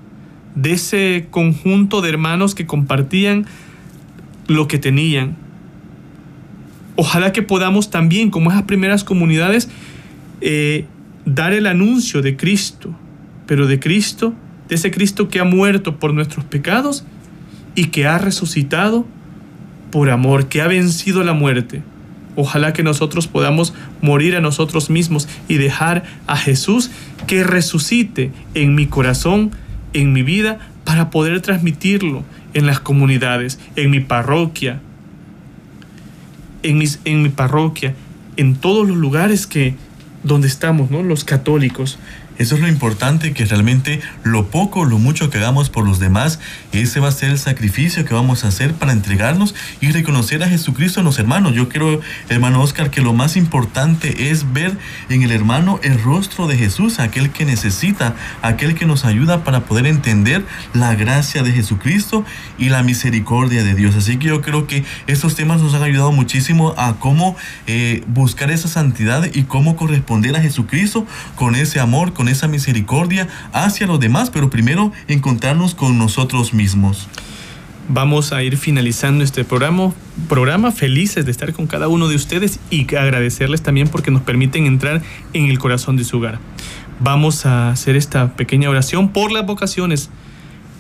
de 0.55 0.73
ese 0.73 1.27
conjunto 1.31 2.01
de 2.01 2.09
hermanos 2.09 2.55
que 2.55 2.65
compartían 2.65 3.45
lo 4.47 4.69
que 4.69 4.79
tenían. 4.79 5.37
Ojalá 6.97 7.31
que 7.31 7.43
podamos 7.43 7.91
también, 7.91 8.31
como 8.31 8.51
esas 8.51 8.63
primeras 8.63 9.05
comunidades, 9.05 9.69
eh, 10.41 10.87
dar 11.27 11.53
el 11.53 11.67
anuncio 11.67 12.23
de 12.23 12.39
Cristo, 12.39 12.97
pero 13.45 13.67
de 13.67 13.79
Cristo, 13.79 14.33
de 14.71 14.77
ese 14.77 14.91
Cristo 14.91 15.29
que 15.29 15.41
ha 15.41 15.45
muerto 15.45 15.99
por 15.99 16.15
nuestros 16.15 16.45
pecados 16.47 17.05
y 17.75 17.87
que 17.87 18.07
ha 18.07 18.19
resucitado 18.19 19.05
por 19.91 20.11
amor, 20.11 20.47
que 20.47 20.63
ha 20.63 20.69
vencido 20.69 21.25
la 21.25 21.33
muerte. 21.33 21.83
Ojalá 22.37 22.73
que 22.73 22.85
nosotros 22.85 23.27
podamos 23.27 23.75
morir 24.01 24.37
a 24.37 24.41
nosotros 24.41 24.89
mismos 24.89 25.29
y 25.49 25.57
dejar 25.57 26.05
a 26.29 26.37
Jesús 26.37 26.91
que 27.27 27.43
resucite 27.43 28.31
en 28.55 28.77
mi 28.77 28.87
corazón, 28.87 29.51
en 29.93 30.13
mi 30.13 30.23
vida, 30.23 30.61
para 30.85 31.11
poder 31.11 31.41
transmitirlo 31.41 32.23
en 32.55 32.67
las 32.67 32.79
comunidades, 32.79 33.59
en 33.75 33.91
mi 33.91 33.99
parroquia, 33.99 34.81
en, 36.63 36.79
mis, 36.79 37.01
en 37.05 37.23
mi 37.23 37.29
parroquia, 37.29 37.95
en 38.37 38.55
todos 38.55 38.89
los 38.89 38.97
lugares 38.97 39.49
que 39.49 39.75
donde 40.23 40.47
estamos, 40.47 40.93
¿no? 40.93 41.03
Los 41.03 41.25
católicos. 41.25 41.99
Eso 42.41 42.55
es 42.55 42.63
lo 42.63 42.69
importante, 42.69 43.35
que 43.35 43.45
realmente 43.45 44.01
lo 44.25 44.47
poco 44.47 44.87
lo 44.87 44.99
mucho 44.99 45.29
que 45.29 45.37
hagamos 45.37 45.69
por 45.69 45.87
los 45.87 45.99
demás, 45.99 46.41
ese 46.73 46.99
va 46.99 47.09
a 47.09 47.13
ser 47.13 47.29
el 47.29 47.39
sacrificio 47.39 48.07
que 48.07 48.15
vamos 48.15 48.45
a 48.45 48.49
hacer 48.49 48.73
para 48.73 48.93
entregarnos 48.93 49.55
y 49.83 49.93
reconocer 49.93 50.43
a 50.43 50.49
Jesucristo 50.49 51.01
en 51.01 51.05
los 51.05 51.19
hermanos. 51.19 51.53
Yo 51.53 51.69
creo, 51.69 52.01
hermano 52.31 52.63
Oscar, 52.63 52.89
que 52.91 53.03
lo 53.03 53.13
más 53.13 53.37
importante 53.37 54.31
es 54.31 54.55
ver 54.55 54.79
en 55.11 55.23
el 55.23 55.33
hermano 55.33 55.81
el 55.83 56.03
rostro 56.03 56.47
de 56.47 56.57
Jesús, 56.57 56.99
aquel 56.99 57.29
que 57.29 57.45
necesita, 57.45 58.15
aquel 58.41 58.75
que 58.75 58.87
nos 58.87 59.05
ayuda 59.05 59.45
para 59.45 59.67
poder 59.67 59.87
entender 59.87 60.43
la 60.73 60.95
gracia 60.95 61.43
de 61.43 61.53
Jesucristo 61.53 62.25
y 62.57 62.71
la 62.71 62.83
misericordia 62.83 63.65
de 63.65 63.75
Dios. 63.75 63.97
Así 63.97 64.17
que 64.17 64.29
yo 64.29 64.41
creo 64.41 64.67
que 64.67 64.87
estos 65.07 65.35
temas 65.35 65.61
nos 65.61 65.75
han 65.75 65.83
ayudado 65.83 66.11
muchísimo 66.11 66.73
a 66.79 66.95
cómo 66.95 67.37
eh, 67.67 68.03
buscar 68.07 68.51
esa 68.51 68.69
santidad 68.69 69.29
y 69.31 69.43
cómo 69.43 69.77
corresponder 69.77 70.37
a 70.37 70.41
Jesucristo 70.41 71.07
con 71.37 71.55
ese 71.55 71.81
amor, 71.81 72.15
con 72.15 72.30
esa 72.31 72.49
misericordia 72.49 73.29
hacia 73.53 73.87
los 73.87 74.01
demás, 74.01 74.31
pero 74.31 74.51
primero 74.51 74.93
encontrarnos 75.09 75.75
con 75.75 75.99
nosotros 75.99 76.55
mismos. 76.55 77.09
Vamos 77.89 78.33
a 78.33 78.43
ir 78.45 78.57
finalizando 78.57 79.25
este 79.25 79.45
programa, 79.45 79.93
programa 80.29 80.71
felices 80.71 81.25
de 81.25 81.33
estar 81.33 81.53
con 81.53 81.67
cada 81.67 81.89
uno 81.89 82.07
de 82.07 82.15
ustedes 82.15 82.61
y 82.71 82.83
agradecerles 82.95 83.63
también 83.63 83.89
porque 83.89 84.13
nos 84.13 84.23
permiten 84.23 84.67
entrar 84.67 85.03
en 85.33 85.47
el 85.47 85.59
corazón 85.59 85.97
de 85.97 86.05
su 86.05 86.19
hogar. 86.19 86.39
Vamos 87.01 87.47
a 87.47 87.71
hacer 87.71 87.97
esta 87.97 88.37
pequeña 88.37 88.71
oración 88.71 89.09
por 89.09 89.33
las 89.33 89.45
vocaciones 89.45 90.11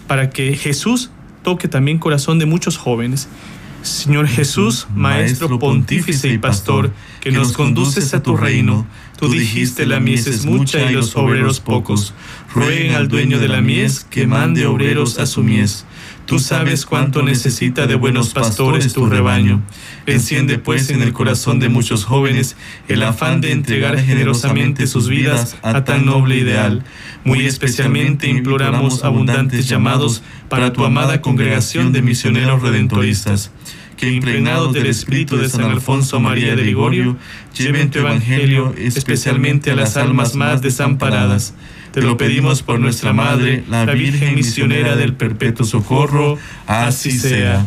para 0.06 0.30
que 0.30 0.54
Jesús 0.56 1.10
toque 1.42 1.66
también 1.66 1.98
corazón 1.98 2.38
de 2.38 2.46
muchos 2.46 2.76
jóvenes. 2.76 3.28
Señor 3.82 4.28
Jesús, 4.28 4.86
Maestro, 4.94 5.58
Pontífice 5.58 6.28
y 6.28 6.38
Pastor, 6.38 6.92
que 7.20 7.32
nos 7.32 7.52
conduces 7.52 8.12
a 8.12 8.22
tu 8.22 8.36
reino, 8.36 8.86
tú 9.20 9.28
dijiste 9.28 9.84
la 9.84 10.00
mies 10.00 10.26
es 10.26 10.46
mucha 10.46 10.90
y 10.90 10.94
los 10.94 11.14
obreros 11.14 11.60
pocos. 11.60 12.14
Rueguen 12.54 12.94
al 12.94 13.08
dueño 13.08 13.38
de 13.38 13.48
la 13.48 13.60
mies 13.60 14.00
que 14.00 14.26
mande 14.26 14.64
obreros 14.64 15.18
a 15.18 15.26
su 15.26 15.42
mies. 15.42 15.84
Tú 16.24 16.38
sabes 16.38 16.86
cuánto 16.86 17.22
necesita 17.22 17.86
de 17.86 17.96
buenos 17.96 18.30
pastores 18.30 18.94
tu 18.94 19.06
rebaño. 19.06 19.60
Enciende 20.06 20.58
pues 20.58 20.88
en 20.88 21.02
el 21.02 21.12
corazón 21.12 21.60
de 21.60 21.68
muchos 21.68 22.06
jóvenes 22.06 22.56
el 22.88 23.02
afán 23.02 23.42
de 23.42 23.52
entregar 23.52 24.00
generosamente 24.00 24.86
sus 24.86 25.08
vidas 25.08 25.56
a 25.62 25.84
tan 25.84 26.06
noble 26.06 26.36
ideal. 26.36 26.82
Muy 27.22 27.44
especialmente 27.44 28.26
imploramos 28.26 29.04
abundantes 29.04 29.68
llamados 29.68 30.22
para 30.48 30.72
tu 30.72 30.86
amada 30.86 31.20
congregación 31.20 31.92
de 31.92 32.00
misioneros 32.00 32.62
redentoristas 32.62 33.50
que 34.00 34.10
impregnados 34.10 34.72
del 34.72 34.86
espíritu 34.86 35.36
de 35.36 35.50
San 35.50 35.64
Alfonso 35.64 36.20
María 36.20 36.56
de 36.56 36.64
Ligorio, 36.64 37.18
lleven 37.54 37.90
tu 37.90 37.98
evangelio 37.98 38.74
especialmente 38.78 39.70
a 39.70 39.76
las 39.76 39.98
almas 39.98 40.34
más 40.34 40.62
desamparadas. 40.62 41.52
Te 41.92 42.00
lo 42.00 42.16
pedimos 42.16 42.62
por 42.62 42.80
nuestra 42.80 43.12
Madre, 43.12 43.62
la 43.68 43.84
Virgen 43.84 44.34
misionera 44.34 44.96
del 44.96 45.12
Perpetuo 45.12 45.66
Socorro, 45.66 46.38
así 46.66 47.10
sea. 47.10 47.66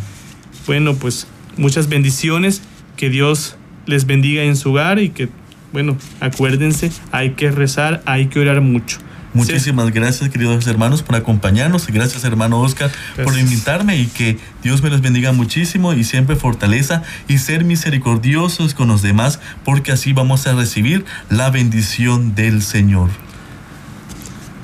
Bueno, 0.66 0.96
pues 0.96 1.28
muchas 1.56 1.88
bendiciones, 1.88 2.64
que 2.98 3.12
Dios 3.12 3.56
les 3.86 4.08
bendiga 4.08 4.42
en 4.44 4.56
su 4.56 4.72
hogar 4.72 4.98
y 4.98 5.10
que, 5.10 5.30
bueno, 5.72 5.98
acuérdense, 6.20 6.92
hay 7.12 7.32
que 7.32 7.52
rezar, 7.52 8.02
hay 8.08 8.26
que 8.26 8.40
orar 8.40 8.62
mucho. 8.62 8.98
Muchísimas 9.34 9.92
gracias, 9.92 10.30
queridos 10.30 10.68
hermanos, 10.68 11.02
por 11.02 11.16
acompañarnos. 11.16 11.88
Gracias, 11.88 12.24
hermano 12.24 12.60
Oscar, 12.62 12.92
por 13.24 13.38
invitarme 13.38 13.98
y 13.98 14.08
que 14.08 14.38
Dios 14.62 14.84
me 14.84 14.90
los 14.90 15.02
bendiga 15.02 15.32
muchísimo 15.32 15.94
y 15.94 16.04
siempre 16.04 16.36
fortaleza 16.36 17.04
y 17.28 17.40
ser 17.40 17.66
misericordiosos 17.66 18.74
con 18.74 18.88
los 18.90 19.02
demás, 19.02 19.40
porque 19.66 19.92
así 19.92 20.14
vamos 20.14 20.46
a 20.48 20.54
recibir 20.54 21.06
la 21.30 21.50
bendición 21.50 22.36
del 22.36 22.62
Señor. 22.62 23.10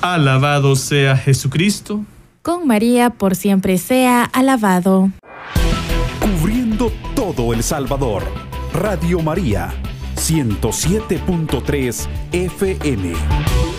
Alabado 0.00 0.76
sea 0.76 1.16
Jesucristo. 1.16 2.04
Con 2.42 2.66
María 2.66 3.10
por 3.10 3.36
siempre 3.36 3.76
sea 3.76 4.24
alabado. 4.24 5.10
Cubriendo 6.20 6.90
todo 7.14 7.52
El 7.52 7.62
Salvador. 7.62 8.24
Radio 8.72 9.20
María, 9.20 9.74
107.3 10.16 12.08
FM. 12.32 13.69